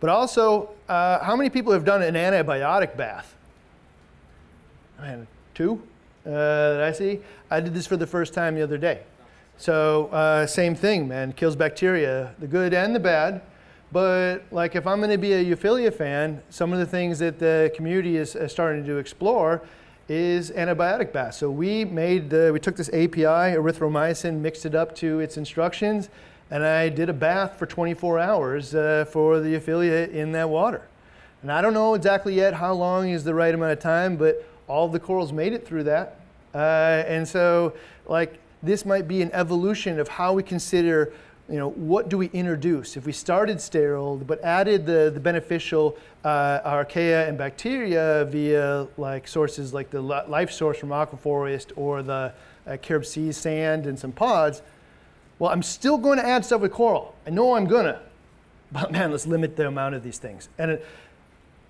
[0.00, 3.36] but also, uh, how many people have done an antibiotic bath?
[5.00, 5.82] Man, two
[6.26, 7.20] uh, that I see.
[7.50, 9.02] I did this for the first time the other day.
[9.56, 13.42] So uh, same thing, man, kills bacteria, the good and the bad.
[13.90, 17.38] But like if I'm going to be a Euphyllia fan, some of the things that
[17.38, 19.62] the community is, is starting to explore
[20.08, 21.38] is antibiotic baths.
[21.38, 26.08] So we made the, we took this API, erythromycin, mixed it up to its instructions,
[26.50, 30.82] and I did a bath for 24 hours uh, for the Euphyllia in that water.
[31.42, 34.44] And I don't know exactly yet how long is the right amount of time, but
[34.66, 36.20] all the corals made it through that.
[36.54, 37.74] Uh, and so
[38.06, 41.12] like this might be an evolution of how we consider
[41.50, 42.96] you know, what do we introduce?
[42.96, 49.26] If we started sterile, but added the, the beneficial uh, archaea and bacteria via like
[49.26, 52.34] sources like the life source from aquaforest or the
[52.66, 54.60] uh, Sea sand and some pods,
[55.38, 57.14] well, I'm still going to add stuff with coral.
[57.26, 58.00] I know I'm gonna,
[58.72, 60.48] but man, let's limit the amount of these things.
[60.58, 60.86] And it,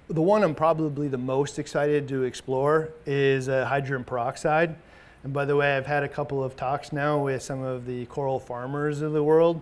[0.08, 4.74] the one I'm probably the most excited to explore is uh, hydrogen peroxide.
[5.22, 8.06] And by the way, I've had a couple of talks now with some of the
[8.06, 9.60] coral farmers of the world,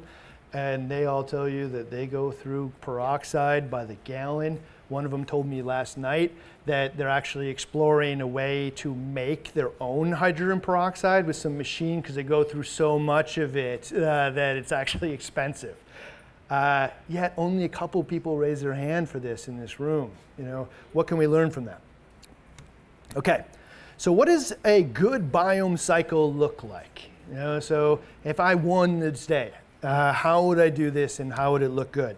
[0.52, 4.60] and they all tell you that they go through peroxide by the gallon.
[4.88, 6.32] One of them told me last night
[6.66, 12.00] that they're actually exploring a way to make their own hydrogen peroxide with some machine
[12.00, 15.76] because they go through so much of it uh, that it's actually expensive.
[16.48, 20.12] Uh, yet only a couple people raise their hand for this in this room.
[20.38, 21.80] You know, what can we learn from that?
[23.16, 23.44] Okay,
[23.96, 27.10] so what does a good biome cycle look like?
[27.28, 31.32] You know, so if I won this day, uh, how would I do this and
[31.32, 32.16] how would it look good?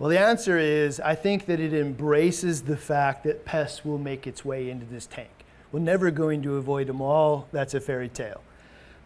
[0.00, 4.26] Well, the answer is I think that it embraces the fact that pests will make
[4.26, 5.28] its way into this tank.
[5.72, 7.48] We're never going to avoid them all.
[7.52, 8.40] That's a fairy tale.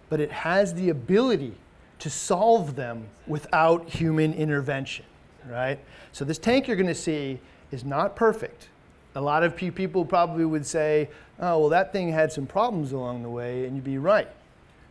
[0.09, 1.57] But it has the ability
[1.99, 5.05] to solve them without human intervention,
[5.51, 5.81] right?
[6.13, 7.41] So this tank you're going to see
[7.73, 8.69] is not perfect.
[9.17, 13.25] A lot of people probably would say, oh, well, that thing had some problems along
[13.25, 14.29] the way, and you'd be right.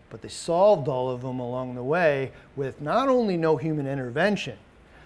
[0.09, 4.57] But they solved all of them along the way with not only no human intervention,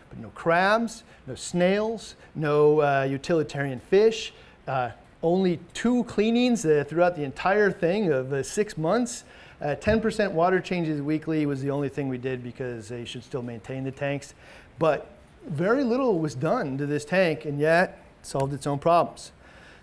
[0.10, 4.34] but no crabs, no snails, no uh, utilitarian fish,
[4.68, 4.92] uh,
[5.24, 9.24] only two cleanings uh, throughout the entire thing of uh, six months.
[9.62, 13.42] 10% uh, water changes weekly was the only thing we did because they should still
[13.42, 14.36] maintain the tanks.
[14.78, 15.10] But
[15.48, 19.32] very little was done to this tank, and yet it solved its own problems.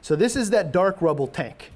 [0.02, 1.72] So this is that dark rubble tank.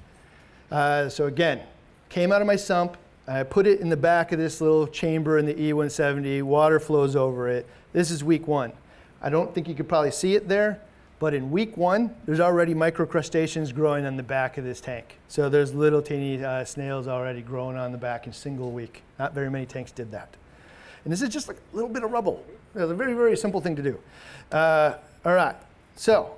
[0.71, 1.61] Uh, so again,
[2.09, 2.95] came out of my sump.
[3.27, 6.41] I put it in the back of this little chamber in the E170.
[6.43, 7.67] Water flows over it.
[7.91, 8.71] This is week one.
[9.19, 10.79] I don't think you could probably see it there,
[11.17, 15.17] but in week one, there's already microcrustaceans growing on the back of this tank.
[15.27, 19.01] So there's little teeny uh, snails already growing on the back in single week.
[19.17, 20.35] Not very many tanks did that.
[21.03, 22.45] And this is just like a little bit of rubble.
[22.75, 23.99] It's a very, very simple thing to do.
[24.51, 24.93] Uh,
[25.25, 25.55] all right,
[25.95, 26.35] so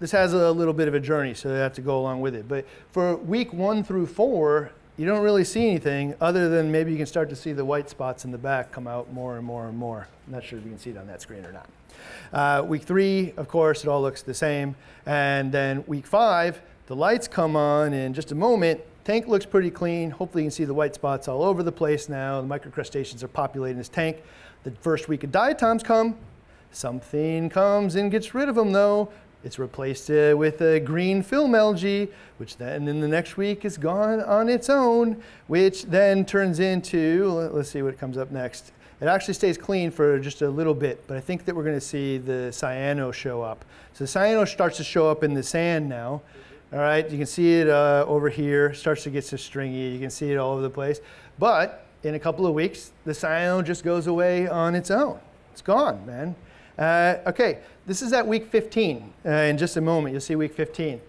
[0.00, 2.34] this has a little bit of a journey, so I have to go along with
[2.34, 2.46] it.
[2.46, 6.98] But for week one through four, you don't really see anything other than maybe you
[6.98, 9.66] can start to see the white spots in the back come out more and more
[9.66, 10.06] and more.
[10.26, 11.70] I'm not sure if you can see it on that screen or not.
[12.34, 14.76] Uh, week three, of course, it all looks the same.
[15.06, 18.82] And then week five, the lights come on in just a moment.
[19.04, 20.10] Tank looks pretty clean.
[20.10, 22.42] Hopefully you can see the white spots all over the place now.
[22.42, 24.22] The microcrustaceans are populating this tank.
[24.64, 26.18] The first week of diatoms come.
[26.72, 29.10] Something comes and gets rid of them though.
[29.42, 33.78] It's replaced uh, with a green film algae, which then in the next week is
[33.78, 38.72] gone on its own, which then turns into, let's see what comes up next.
[39.00, 41.80] It actually stays clean for just a little bit, but I think that we're to
[41.80, 43.64] see the cyano show up.
[43.94, 46.20] So the cyano starts to show up in the sand now.
[46.72, 49.88] All right, you can see it uh, over here, starts to get so stringy.
[49.88, 51.00] You can see it all over the place.
[51.38, 55.18] But in a couple of weeks, the cyano just goes away on its own.
[55.50, 56.36] It's gone, man.
[56.78, 59.12] Uh, okay, this is at week 15.
[59.24, 61.00] Uh, in just a moment, you'll see week 15.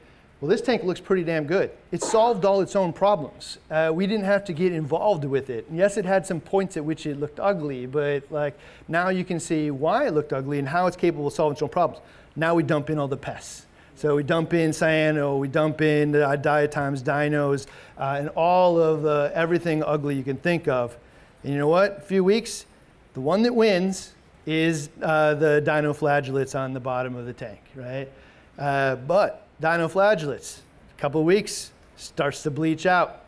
[0.42, 1.70] Well, this tank looks pretty damn good.
[1.92, 3.60] It solved all its own problems.
[3.70, 5.68] Uh, we didn't have to get involved with it.
[5.70, 8.58] And yes, it had some points at which it looked ugly, but like
[8.88, 11.62] now you can see why it looked ugly and how it's capable of solving its
[11.62, 12.04] own problems.
[12.36, 13.68] Now we dump in all the pests.
[13.94, 17.68] So we dump in cyano, we dump in uh, diatoms, dinos,
[18.00, 20.98] uh, and all of uh, everything ugly you can think of.
[21.44, 22.00] And you know what?
[22.00, 22.66] A few weeks,
[23.14, 24.14] the one that wins
[24.46, 28.10] is uh, the dinoflagellates on the bottom of the tank, right?
[28.58, 30.60] Uh, but dinoflagellates,
[30.98, 33.26] a couple weeks, starts to bleach out.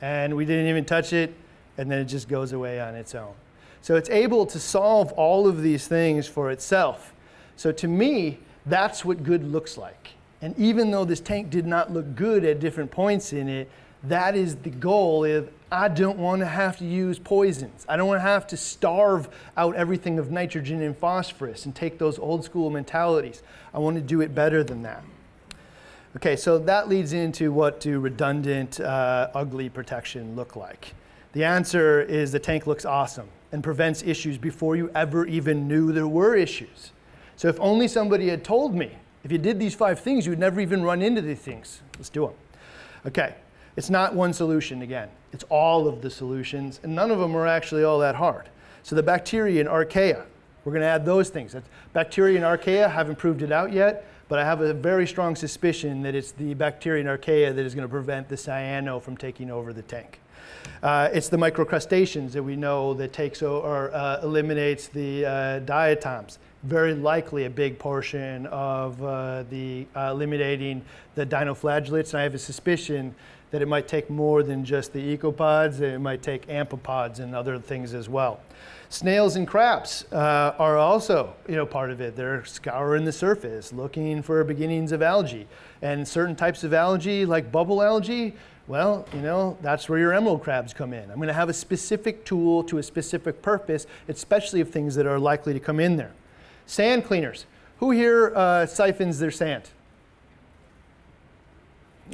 [0.00, 1.34] And we didn't even touch it,
[1.76, 3.34] and then it just goes away on its own.
[3.82, 7.14] So it's able to solve all of these things for itself.
[7.56, 10.10] So to me, that's what good looks like.
[10.40, 13.70] And even though this tank did not look good at different points in it,
[14.04, 17.84] that is the goal of I don't want to have to use poisons.
[17.88, 21.98] I don't want to have to starve out everything of nitrogen and phosphorus and take
[21.98, 23.42] those old school mentalities.
[23.74, 25.04] I want to do it better than that.
[26.16, 30.94] Okay, so that leads into what do redundant, uh, ugly protection look like?
[31.32, 35.92] The answer is the tank looks awesome and prevents issues before you ever even knew
[35.92, 36.92] there were issues.
[37.36, 38.92] So if only somebody had told me,
[39.22, 41.82] if you did these five things, you would never even run into these things.
[41.98, 42.34] Let's do them.
[43.06, 43.34] Okay,
[43.78, 45.08] it's not one solution again.
[45.32, 48.48] It's all of the solutions, and none of them are actually all that hard.
[48.82, 50.24] So the bacteria and archaea,
[50.64, 51.54] we're going to add those things.
[51.92, 56.02] Bacteria and archaea haven't proved it out yet, but I have a very strong suspicion
[56.02, 59.48] that it's the bacteria and archaea that is going to prevent the cyano from taking
[59.48, 60.18] over the tank.
[60.82, 66.40] Uh, it's the microcrustaceans that we know that takes or uh, eliminates the uh, diatoms.
[66.64, 70.82] Very likely a big portion of uh, the uh, eliminating
[71.14, 72.10] the dinoflagellates.
[72.10, 73.14] And I have a suspicion
[73.50, 77.58] that it might take more than just the ecopods, it might take amphipods and other
[77.58, 78.40] things as well.
[78.90, 82.16] Snails and crabs uh, are also you know, part of it.
[82.16, 85.46] They're scouring the surface, looking for beginnings of algae.
[85.82, 88.34] And certain types of algae, like bubble algae,
[88.66, 91.10] well, you know, that's where your emerald crabs come in.
[91.10, 95.06] I'm going to have a specific tool to a specific purpose, especially of things that
[95.06, 96.12] are likely to come in there.
[96.66, 97.46] Sand cleaners.
[97.78, 99.70] Who here uh, siphons their sand?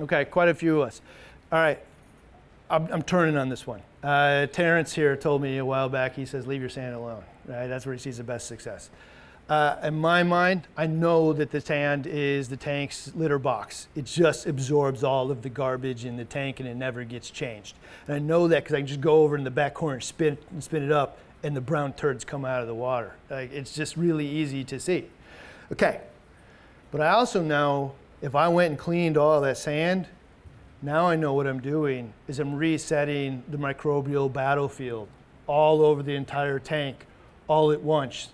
[0.00, 1.00] Okay, quite a few of us.
[1.54, 1.78] All right,
[2.68, 3.80] I'm, I'm turning on this one.
[4.02, 7.68] Uh, Terrence here told me a while back, he says, leave your sand alone, right?
[7.68, 8.90] That's where he sees the best success.
[9.48, 13.86] Uh, in my mind, I know that the sand is the tank's litter box.
[13.94, 17.76] It just absorbs all of the garbage in the tank and it never gets changed.
[18.08, 20.02] And I know that because I can just go over in the back corner and
[20.02, 23.14] spin, and spin it up and the brown turds come out of the water.
[23.30, 25.06] Like, it's just really easy to see.
[25.70, 26.00] Okay,
[26.90, 30.08] but I also know if I went and cleaned all that sand,
[30.82, 35.08] now I know what I'm doing is I'm resetting the microbial battlefield
[35.46, 37.06] all over the entire tank
[37.48, 38.28] all at once.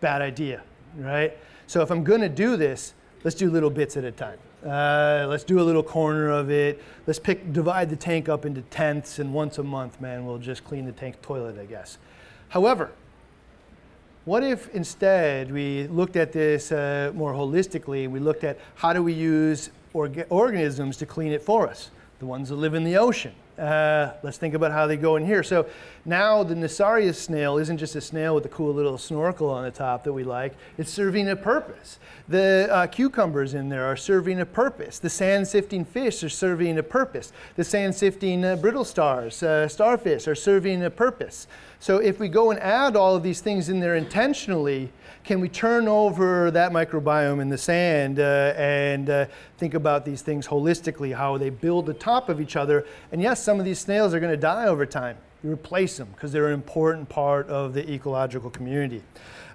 [0.00, 0.62] Bad idea,
[0.96, 1.36] right?
[1.66, 4.38] So if I'm gonna do this, let's do little bits at a time.
[4.64, 6.82] Uh, let's do a little corner of it.
[7.06, 10.64] Let's pick, divide the tank up into tenths, and once a month, man, we'll just
[10.64, 11.98] clean the tank toilet, I guess.
[12.48, 12.90] However,
[14.24, 18.10] what if instead we looked at this uh, more holistically?
[18.10, 21.90] We looked at how do we use orga organisms to clean it for us?
[22.18, 25.24] The ones that live in the ocean, uh, let's think about how they go in
[25.24, 25.44] here.
[25.44, 25.66] So
[26.04, 29.70] now the Nassarius snail isn't just a snail with a cool little snorkel on the
[29.70, 30.54] top that we like.
[30.78, 32.00] It's serving a purpose.
[32.28, 34.98] The uh, cucumbers in there are serving a purpose.
[34.98, 37.32] The sand sifting fish are serving a purpose.
[37.54, 41.46] The sand sifting uh, brittle stars, uh, starfish are serving a purpose.
[41.80, 44.90] So if we go and add all of these things in there intentionally,
[45.28, 49.26] can we turn over that microbiome in the sand uh, and uh,
[49.58, 52.86] think about these things holistically, how they build the top of each other?
[53.12, 55.18] And yes, some of these snails are going to die over time.
[55.44, 59.02] You replace them because they're an important part of the ecological community.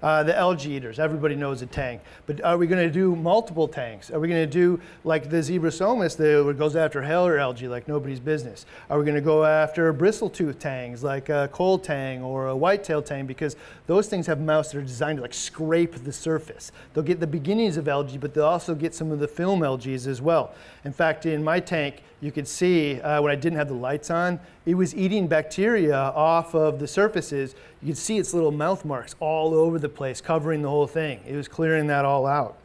[0.03, 2.01] Uh, the algae eaters, everybody knows a tank.
[2.25, 4.11] But are we going to do multiple tanks?
[4.11, 8.19] Are we going to do like the Zebrasomas that goes after Heller algae like nobody's
[8.19, 8.65] business?
[8.89, 13.01] Are we going to go after bristletooth tangs like a Kole tang or a whitetail
[13.01, 13.25] tang?
[13.25, 13.55] Because
[13.87, 16.73] those things have mouths that are designed to like scrape the surface.
[16.93, 19.93] They'll get the beginnings of algae, but they'll also get some of the film algae
[19.93, 20.53] as well.
[20.83, 24.09] In fact, in my tank, you could see uh, when I didn't have the lights
[24.09, 27.53] on, it was eating bacteria off of the surfaces.
[27.81, 31.19] You could see its little mouth marks all over the place, covering the whole thing.
[31.27, 32.57] It was clearing that all out.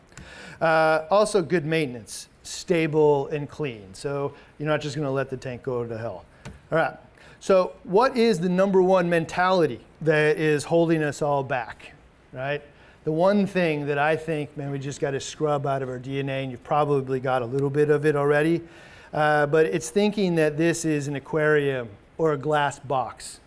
[0.60, 3.92] Uh, also, good maintenance, stable and clean.
[3.94, 6.24] So you're not just going to let the tank go to hell.
[6.70, 6.96] All right.
[7.40, 11.94] So, what is the number one mentality that is holding us all back?
[12.32, 12.62] Right?
[13.02, 15.98] The one thing that I think, man, we just got to scrub out of our
[15.98, 18.62] DNA, and you've probably got a little bit of it already,
[19.12, 21.88] uh, but it's thinking that this is an aquarium
[22.18, 23.40] or a glass box.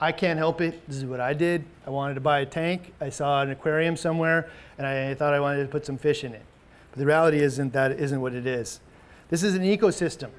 [0.00, 0.86] I can't help it.
[0.86, 1.64] This is what I did.
[1.86, 2.92] I wanted to buy a tank.
[3.00, 6.34] I saw an aquarium somewhere, and I thought I wanted to put some fish in
[6.34, 6.42] it.
[6.90, 8.80] But the reality isn't that isn't what it is.
[9.28, 10.30] This is an ecosystem.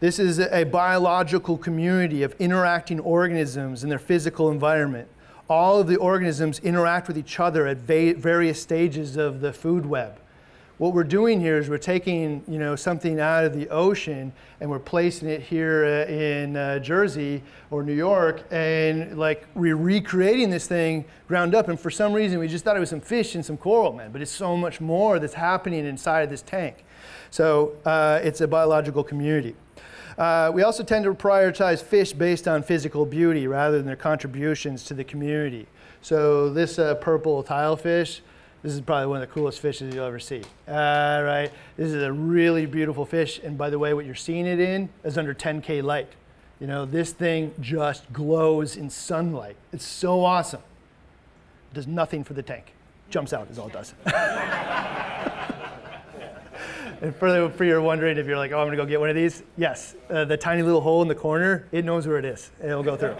[0.00, 5.08] This is a biological community of interacting organisms in their physical environment.
[5.48, 10.19] All of the organisms interact with each other at various stages of the food web
[10.80, 14.70] what we're doing here is we're taking you know something out of the ocean and
[14.70, 20.48] we're placing it here uh, in uh, Jersey or New York and like we're recreating
[20.48, 21.68] this thing ground up.
[21.68, 24.10] And for some reason we just thought it was some fish and some coral man
[24.10, 26.82] but it's so much more that's happening inside of this tank.
[27.30, 29.56] So uh, it's a biological community.
[30.16, 34.84] Uh, we also tend to prioritize fish based on physical beauty rather than their contributions
[34.84, 35.66] to the community.
[36.00, 38.22] So this uh, purple tilefish
[38.62, 40.42] this is probably one of the coolest fishes you'll ever see.
[40.68, 43.40] All right, this is a really beautiful fish.
[43.42, 46.08] And by the way, what you're seeing it in is under 10K light.
[46.60, 49.56] You know, this thing just glows in sunlight.
[49.72, 50.60] It's so awesome.
[51.72, 52.74] It does nothing for the tank.
[53.08, 53.94] Jumps out is all it does.
[57.00, 59.16] and for, for you're wondering if you're like, oh, I'm gonna go get one of
[59.16, 62.50] these, yes, uh, the tiny little hole in the corner, it knows where it is.
[62.62, 63.16] It'll go through.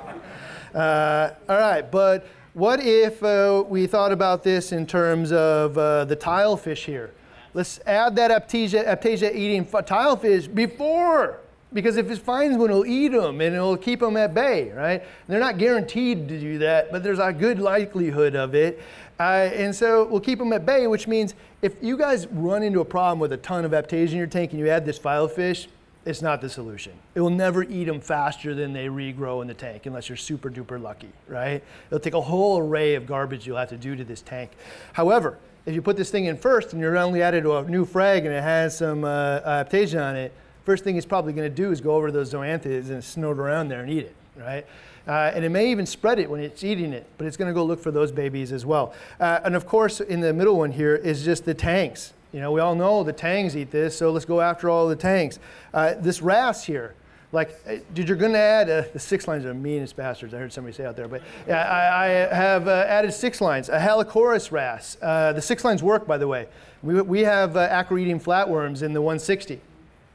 [0.79, 6.05] Uh, all right, but what if uh, we thought about this in terms of uh,
[6.05, 7.13] the tilefish here?
[7.55, 11.41] Let's add that Aiptasia, Aiptasia eating filefish before,
[11.73, 15.03] because if it finds one, it'll eat them and it'll keep them at bay, right?
[15.29, 18.81] they're not guaranteed to do that, but there's a good likelihood of it.
[19.19, 22.81] Uh, and so we'll keep them at bay, which means if you guys run into
[22.81, 25.67] a problem with a ton of Aiptasia in your tank and you add this filefish,
[26.05, 26.93] it's not the solution.
[27.15, 30.51] It will never eat them faster than they regrow in the tank unless you're super
[30.51, 31.63] duper lucky, right?
[31.89, 34.53] It'll take a whole array of garbage you'll have to do to this tank.
[34.95, 37.85] However, if you put this thing in first and you're only added to a new
[37.85, 40.33] frag and it has some uh, Aiptasia on it,
[40.65, 43.39] first thing it's probably going to do is go over to those zoanthids and snort
[43.39, 44.67] around there and eat it, right?
[45.07, 47.55] Uh, and it may even spread it when it's eating it, but it's going to
[47.55, 48.95] go look for those babies as well.
[49.19, 52.15] Uh, and of course, in the middle one here is just the tanks.
[52.33, 54.97] You know, we all know the tangs eat this, so let's go after all the
[54.97, 55.41] tangs.
[55.75, 56.95] Uh, this wrasse here,
[57.33, 60.33] like, uh, dude, you're going to add uh, the six lines are meanest bastards.
[60.33, 63.69] I heard somebody say out there, but I, I have uh, added six lines.
[63.69, 64.97] A Halichoeres wrasse.
[65.03, 66.47] Uh, the six lines work, by the way.
[66.83, 69.61] We, we have uh, acro-eating flatworms in the 160,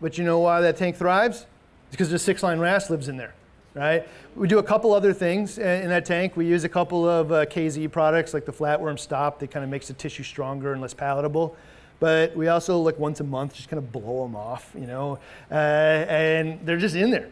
[0.01, 1.45] but you know why that tank thrives?
[1.88, 3.34] It's because the six-line wrasse lives in there,
[3.74, 4.07] right?
[4.36, 6.36] We do a couple other things in that tank.
[6.36, 9.88] We use a couple of KZ products like the flatworm stop that kind of makes
[9.88, 11.55] the tissue stronger and less palatable
[11.99, 15.19] but we also like once a month just kind of blow them off, you know,
[15.49, 17.29] uh, and they're just in there.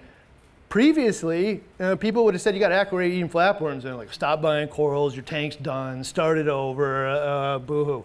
[0.69, 4.67] Previously, uh, people would have said you got to eating flatworms and like stop buying
[4.67, 8.03] corals, your tank's done, start it over, uh, boohoo.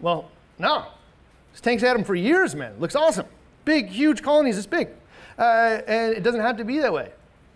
[0.00, 0.86] Well, no,
[1.52, 2.74] this tank's had them for years, man.
[2.80, 3.26] Looks awesome,
[3.64, 4.88] big, huge colonies, this big,
[5.38, 7.12] uh, and it doesn't have to be that way.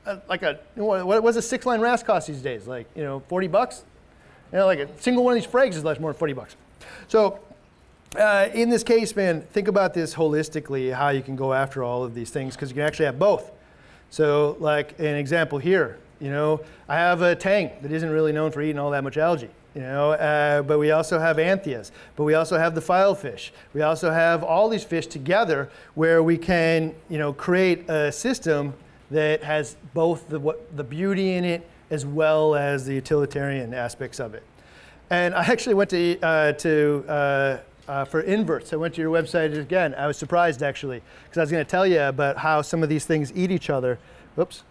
[0.06, 2.66] uh, like a, what, does a six line wrasse cost these days?
[2.66, 3.84] Like, you know, 40 bucks?
[4.52, 6.56] You know, like a single one of these frags is less more than 40 bucks.
[7.08, 7.40] So
[8.16, 12.04] uh, in this case, man, think about this holistically, how you can go after all
[12.04, 13.50] of these things, because you can actually have both.
[14.10, 18.52] So like an example here, you know, I have a tang that isn't really known
[18.52, 19.50] for eating all that much algae.
[19.74, 23.50] You know, uh, but we also have anthias, but we also have the filefish.
[23.72, 28.74] We also have all these fish together where we can, you know, create a system
[29.10, 34.20] that has both the, what, the beauty in it as well as the utilitarian aspects
[34.20, 34.44] of it.
[35.10, 37.04] And I actually went to, uh, to
[37.88, 38.72] uh, for inverts.
[38.72, 39.94] I went to your website again.
[39.96, 42.88] I was surprised actually, because I was going to tell you about how some of
[42.88, 43.98] these things eat each other.
[44.38, 44.62] Oops.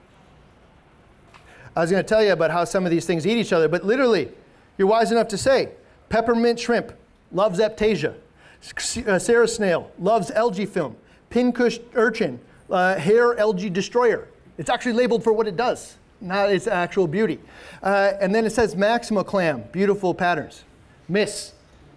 [1.75, 3.67] I was going to tell you about how some of these things eat each other,
[3.67, 4.29] but literally,
[4.77, 5.69] you're wise enough to say
[6.09, 6.93] peppermint shrimp
[7.31, 8.13] loves Aiptasia.
[8.13, 10.95] Uh, Cerith snail loves algae film.
[11.29, 12.39] Pincush urchin,
[12.69, 14.27] uh, hair algae destroyer.
[14.57, 17.39] It's actually labeled for what it does, not its actual beauty.
[17.81, 20.63] Uh, and then it says Maxima clam, beautiful patterns.
[21.09, 21.53] Miss,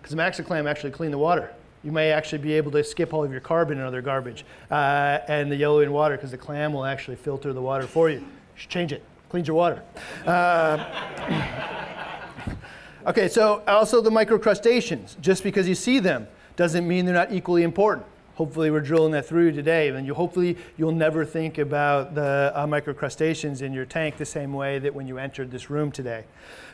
[0.06, 1.52] because Maxima actually clean the water.
[1.82, 5.18] You may actually be able to skip all of your carbon and other garbage uh,
[5.26, 8.18] and the yellowing water because the clam will actually filter the water for you.
[8.18, 9.82] You should change it, cleans your water.
[10.24, 11.72] Uh,
[13.06, 15.20] Okay, so also the microcrustaceans.
[15.20, 16.26] Just because you see them
[16.56, 18.04] doesn't mean they're not equally important.
[18.36, 22.66] Hopefully we're drilling that through today, and you hopefully you'll never think about the uh,
[22.66, 26.24] microcrustaceans in your tank the same way that when you entered this room today.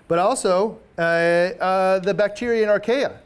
[0.08, 3.16] But also uh, uh, the bacteria and archaea.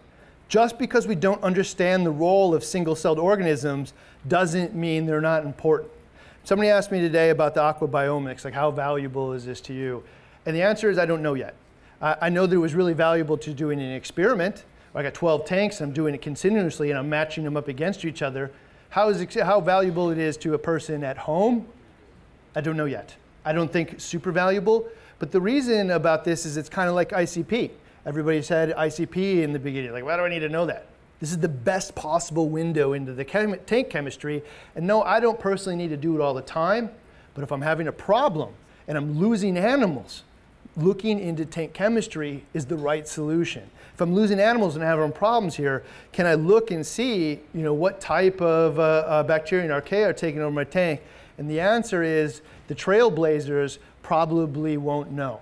[0.49, 3.95] Just because we don't understand the role of single-celled organisms
[4.29, 5.91] doesn't mean they're not important.
[6.45, 10.05] Somebody asked me today about the aquabiomics, like how valuable is this to you?
[10.45, 11.55] And the answer is I don't know yet.
[12.03, 14.65] I know that it was really valuable to doing an experiment.
[14.97, 18.23] I got 12 tanks, I'm doing it continuously, and I'm matching them up against each
[18.23, 18.51] other.
[18.89, 21.67] How, is how valuable it is to a person at home,
[22.55, 23.15] I don't know yet.
[23.45, 24.89] I don't think super valuable,
[25.19, 27.71] but the reason about this is it's kind of like ICP.
[28.07, 30.87] Everybody said ICP in the beginning, like, why do I need to know that?
[31.21, 34.43] This is the best possible window into the chem tank chemistry.
[34.75, 36.91] And no, I don't personally need to do it all the time,
[37.35, 38.55] but if I'm having a problem
[38.89, 40.25] and I'm losing animals,
[40.77, 43.71] looking into tank chemistry is the right solution.
[43.97, 45.83] If I'm losing animals and having problems here,
[46.13, 50.09] can I look and see, you know, what type of uh, uh, bacteria and archaea
[50.09, 51.01] are taking over my tank?
[51.39, 55.41] And the answer is the trailblazers probably won't know.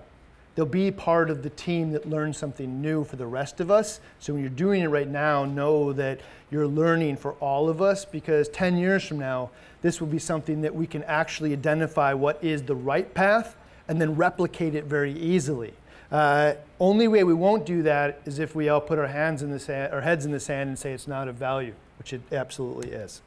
[0.55, 3.99] They'll be part of the team that learns something new for the rest of us.
[4.19, 8.05] So when you're doing it right now, know that you're learning for all of us
[8.05, 9.49] because 10 years from now,
[9.81, 13.57] this will be something that we can actually identify what is the right path
[13.89, 15.73] and then replicate it very easily.
[16.11, 19.51] Uh, only way we won't do that is if we all put our hands in
[19.51, 22.21] the sand, our heads in the sand and say it's not of value, which it
[22.31, 23.21] absolutely is.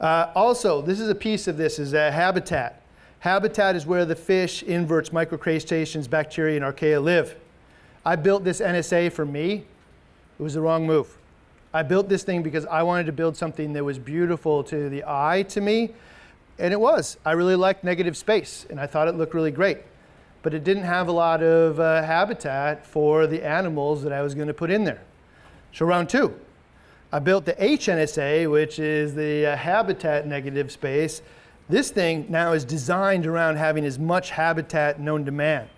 [0.00, 2.82] Uh, also, this is a piece of this is a habitat.
[3.20, 7.36] Habitat is where the fish, inverts, microcrustaceans, bacteria, and archaea live.
[8.04, 9.64] I built this NSA for me.
[10.38, 11.18] It was the wrong move.
[11.72, 15.04] I built this thing because I wanted to build something that was beautiful to the
[15.06, 15.90] eye to me,
[16.58, 17.18] and it was.
[17.24, 19.78] I really liked negative space, and I thought it looked really great.
[20.42, 24.34] But it didn't have a lot of uh, habitat for the animals that I was
[24.34, 25.02] going to put in there.
[25.72, 26.34] So round two,
[27.12, 31.22] I built the HNSA, which is the uh, habitat negative space.
[31.68, 35.68] This thing now is designed around having as much habitat known to man.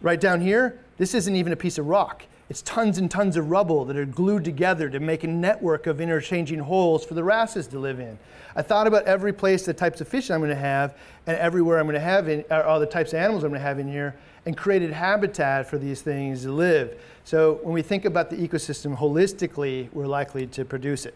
[0.00, 2.24] Right down here, this isn't even a piece of rock.
[2.48, 6.00] It's tons and tons of rubble that are glued together to make a network of
[6.00, 8.18] interchanging holes for the wrasses to live in.
[8.56, 10.96] I thought about every place, the types of fish I'm going to have,
[11.26, 13.66] and everywhere I'm going to have in, all the types of animals I'm going to
[13.66, 16.98] have in here, and created habitat for these things to live.
[17.24, 21.14] So when we think about the ecosystem holistically, we're likely to produce it.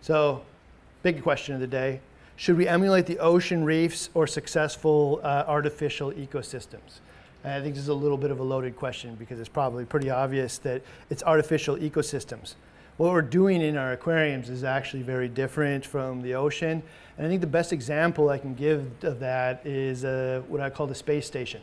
[0.00, 0.42] So,
[1.02, 2.00] big question of the day.
[2.34, 7.00] Should we emulate the ocean reefs or successful uh, artificial ecosystems?
[7.44, 9.84] And I think this is a little bit of a loaded question because it's probably
[9.84, 12.54] pretty obvious that it's artificial ecosystems.
[12.96, 16.82] What we're doing in our aquariums is actually very different from the ocean.
[17.18, 20.70] And I think the best example I can give of that is uh, what I
[20.70, 21.60] call the space station.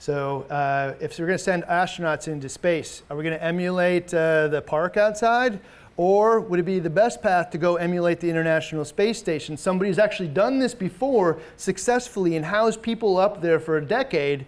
[0.00, 4.12] So uh, if we're going to send astronauts into space, are we going to emulate
[4.12, 5.60] uh, the park outside?
[5.96, 9.56] Or would it be the best path to go emulate the International Space Station?
[9.56, 14.44] Somebody's actually done this before successfully and housed people up there for a decade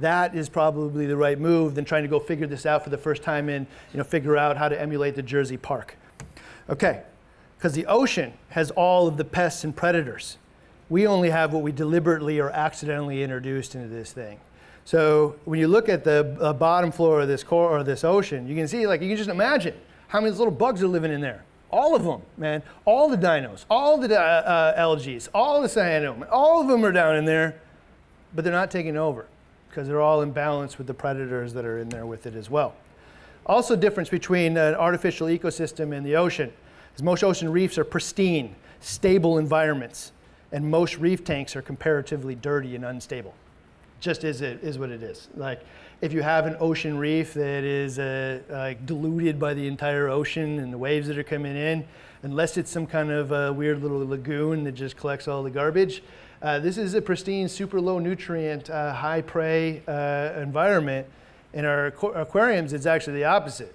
[0.00, 2.98] that is probably the right move than trying to go figure this out for the
[2.98, 5.96] first time and you know, figure out how to emulate the Jersey Park.
[6.68, 7.02] Okay,
[7.56, 10.38] because the ocean has all of the pests and predators.
[10.88, 14.38] We only have what we deliberately or accidentally introduced into this thing.
[14.84, 18.46] So when you look at the uh, bottom floor of this core or this ocean,
[18.46, 19.74] you can see, like, you can just imagine
[20.08, 21.44] how many little bugs are living in there.
[21.70, 22.62] All of them, man.
[22.84, 26.92] All the dinos, all the uh, uh, algae, all the cyanide, all of them are
[26.92, 27.60] down in there
[28.36, 29.26] but they're not taking over
[29.76, 32.48] because they're all in balance with the predators that are in there with it as
[32.48, 32.74] well.
[33.44, 36.50] Also difference between an artificial ecosystem and the ocean
[36.94, 40.12] is most ocean reefs are pristine, stable environments,
[40.50, 43.34] and most reef tanks are comparatively dirty and unstable.
[44.00, 45.28] Just is it is what it is.
[45.36, 45.60] Like
[46.00, 50.58] if you have an ocean reef that is uh, like diluted by the entire ocean
[50.58, 51.86] and the waves that are coming in,
[52.22, 56.02] unless it's some kind of uh, weird little lagoon that just collects all the garbage,
[56.46, 61.04] uh, this is a pristine, super low nutrient, uh, high prey uh, environment.
[61.52, 63.74] In our aquariums, it's actually the opposite.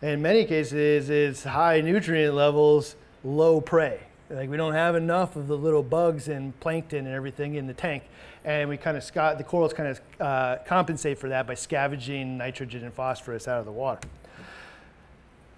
[0.00, 4.00] In many cases, it's high nutrient levels, low prey.
[4.30, 7.74] Like we don't have enough of the little bugs and plankton and everything in the
[7.74, 8.02] tank,
[8.46, 12.82] and we kind of the corals kind of uh, compensate for that by scavenging nitrogen
[12.82, 14.08] and phosphorus out of the water.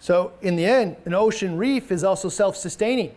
[0.01, 3.15] So in the end, an ocean reef is also self-sustaining.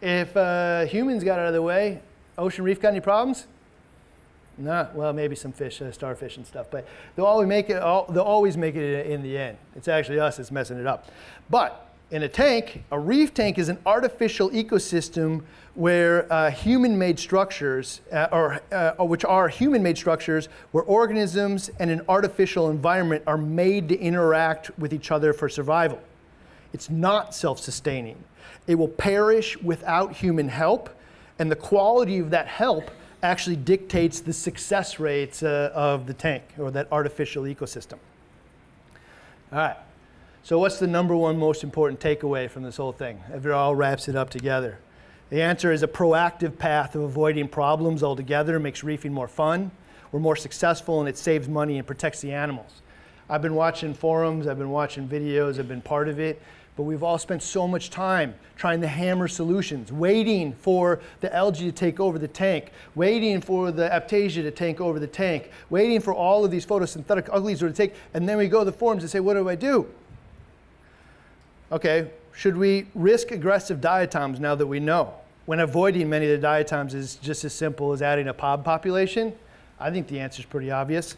[0.00, 2.00] If uh, humans got out of the way,
[2.38, 3.46] ocean reef got any problems?
[4.56, 7.74] No, well, maybe some fish, uh, starfish and stuff, but they'll always make it.
[7.74, 9.56] They'll always make it in the end.
[9.76, 11.06] It's actually us that's messing it up.
[11.48, 15.42] But in a tank, a reef tank is an artificial ecosystem
[15.74, 22.00] where uh, human-made structures, uh, or, uh, which are human-made structures, where organisms and an
[22.08, 26.00] artificial environment are made to interact with each other for survival.
[26.72, 28.16] It's not self-sustaining.
[28.66, 30.90] It will perish without human help,
[31.38, 32.90] and the quality of that help
[33.22, 37.98] actually dictates the success rates uh, of the tank or that artificial ecosystem.
[39.52, 39.76] All right.
[40.42, 43.20] So what's the number one most important takeaway from this whole thing?
[43.34, 44.78] If it all wraps it up together.
[45.30, 49.70] The answer is a proactive path of avoiding problems altogether makes reefing more fun.
[50.10, 52.82] We're more successful and it saves money and protects the animals.
[53.28, 56.40] I've been watching forums, I've been watching videos, I've been part of it,
[56.78, 61.64] but we've all spent so much time trying to hammer solutions, waiting for the algae
[61.64, 66.00] to take over the tank, waiting for the Aiptasia to take over the tank, waiting
[66.00, 69.02] for all of these photosynthetic uglies to take, and then we go to the forums
[69.02, 69.88] and say, what do I do?
[71.72, 75.14] Okay, should we risk aggressive diatoms now that we know?
[75.46, 79.32] When avoiding many of the diatoms is just as simple as adding a pod population?
[79.80, 81.16] I think the answer is pretty obvious.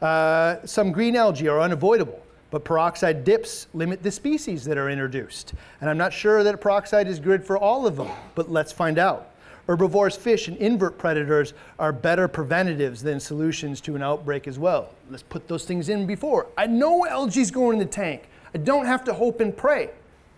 [0.00, 5.54] Uh, some green algae are unavoidable, but peroxide dips limit the species that are introduced.
[5.80, 8.98] And I'm not sure that peroxide is good for all of them, but let's find
[8.98, 9.30] out.
[9.66, 14.90] Herbivorous fish and invert predators are better preventatives than solutions to an outbreak as well.
[15.10, 16.48] Let's put those things in before.
[16.58, 18.28] I know algae's going in the tank.
[18.52, 19.90] I don't have to hope and pray.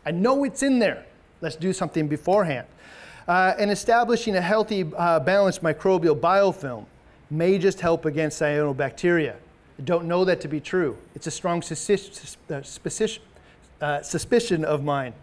[0.05, 1.07] I know it's in there.
[1.41, 2.67] Let's do something beforehand.
[3.27, 6.85] Uh, and establishing a healthy, uh, balanced microbial biofilm
[7.31, 9.37] may just help against cyanobacteria.
[9.85, 10.97] Don't know that to be true.
[11.15, 12.15] It's a strong suspicion,
[13.81, 15.15] uh, of mine,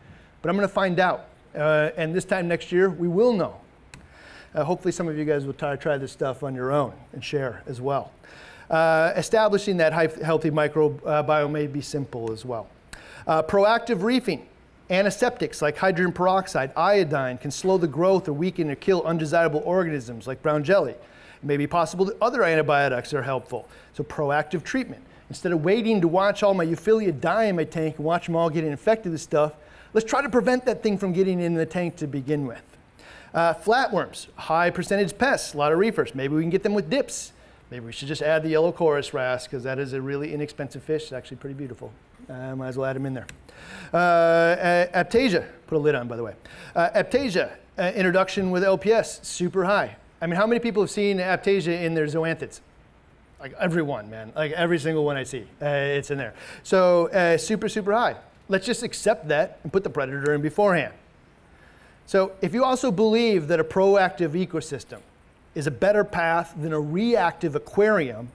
[0.41, 1.25] but I'm going to find out.
[1.55, 3.59] Uh, and this time next year, we will know.
[4.53, 7.23] Uh, hopefully, some of you guys will try, try this stuff on your own and
[7.23, 8.11] share as well.
[8.69, 12.67] Uh, establishing that healthy microbiome may be simple as well.
[13.25, 14.47] Uh, proactive reefing.
[14.91, 20.25] Antiseptics like hydrogen peroxide, iodine can slow the growth or weaken or kill undesirable organisms
[20.25, 20.93] like brown jelly.
[20.93, 23.67] It may be possible that other antibiotics are helpful.
[23.93, 25.03] So proactive treatment.
[25.29, 28.35] Instead of waiting to watch all my euphyllia die in my tank and watch them
[28.35, 29.53] all get infected with stuff,
[29.93, 32.63] let's try to prevent that thing from getting in the tank to begin with.
[33.31, 36.15] Uh, flatworms, high percentage pests, a lot of reefers.
[36.15, 37.31] Maybe we can get them with dips.
[37.69, 40.81] Maybe we should just add the yellow coris wrasse because that is a really inexpensive
[40.81, 41.03] fish.
[41.03, 41.93] It's actually pretty beautiful.
[42.27, 43.27] Uh, might as well add them in there.
[43.93, 46.33] Uh, Aiptasia, put a lid on by the way.
[46.75, 49.95] Uh, Aiptasia, uh, introduction with LPS, super high.
[50.21, 52.59] I mean, how many people have seen Aiptasia in their zoanthids?
[53.39, 54.33] Like everyone, man.
[54.35, 56.33] Like every single one I see, uh, it's in there.
[56.63, 58.17] So uh, super, super high.
[58.49, 60.93] Let's just accept that and put the predator in beforehand.
[62.05, 64.99] So if you also believe that a proactive ecosystem
[65.55, 68.29] is a better path than a reactive aquarium,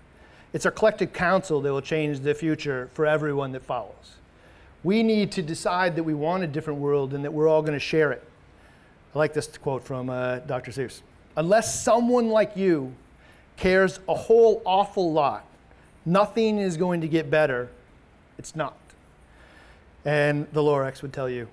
[0.55, 4.15] it's our collective counsel that will change the future for everyone that follows.
[4.85, 7.75] We need to decide that we want a different world and that we're all going
[7.75, 8.23] to share it.
[9.15, 10.71] I like this quote from uh, Dr.
[10.71, 11.03] Seuss.
[11.37, 12.95] Unless someone like you
[13.57, 15.45] cares a whole awful lot,
[16.07, 17.69] nothing is going to get better.
[18.39, 18.77] It's not.
[20.05, 21.49] And the Lorax would tell you,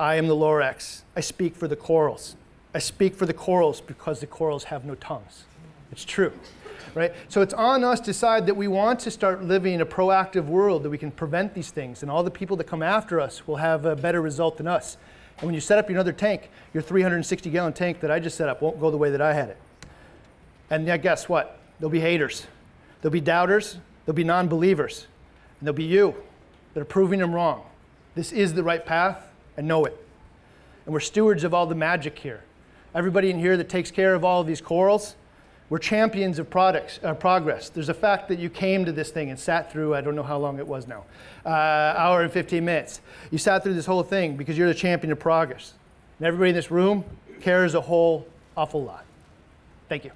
[0.00, 1.02] I am the Lorax.
[1.14, 2.34] I speak for the corals.
[2.74, 5.44] I speak for the corals because the corals have no tongues.
[5.92, 6.32] It's true
[6.94, 7.12] right?
[7.28, 10.46] So it's on us to decide that we want to start living in a proactive
[10.46, 13.46] world, that we can prevent these things, and all the people that come after us
[13.46, 14.96] will have a better result than us.
[15.38, 18.36] And when you set up your another tank, your 360 gallon tank that I just
[18.36, 19.58] set up won't go the way that I had it.
[20.70, 21.58] And guess what?
[21.78, 22.46] There'll be haters.
[23.00, 23.78] There'll be doubters.
[24.04, 25.06] There'll be non believers.
[25.58, 26.14] And there'll be you
[26.74, 27.64] that are proving them wrong.
[28.14, 29.96] This is the right path, and know it.
[30.84, 32.42] And we're stewards of all the magic here.
[32.94, 35.16] Everybody in here that takes care of all of these corals,
[35.72, 37.70] We're champions of products, uh, progress.
[37.70, 40.22] There's a fact that you came to this thing and sat through, I don't know
[40.22, 41.04] how long it was now,
[41.46, 43.00] uh, hour and 15 minutes.
[43.30, 45.72] You sat through this whole thing because you're the champion of progress.
[46.18, 47.06] And everybody in this room
[47.40, 49.06] cares a whole awful lot.
[49.88, 50.10] Thank you.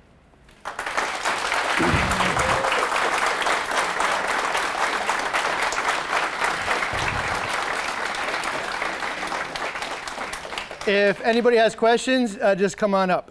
[10.87, 13.31] If anybody has questions, uh, just come on up.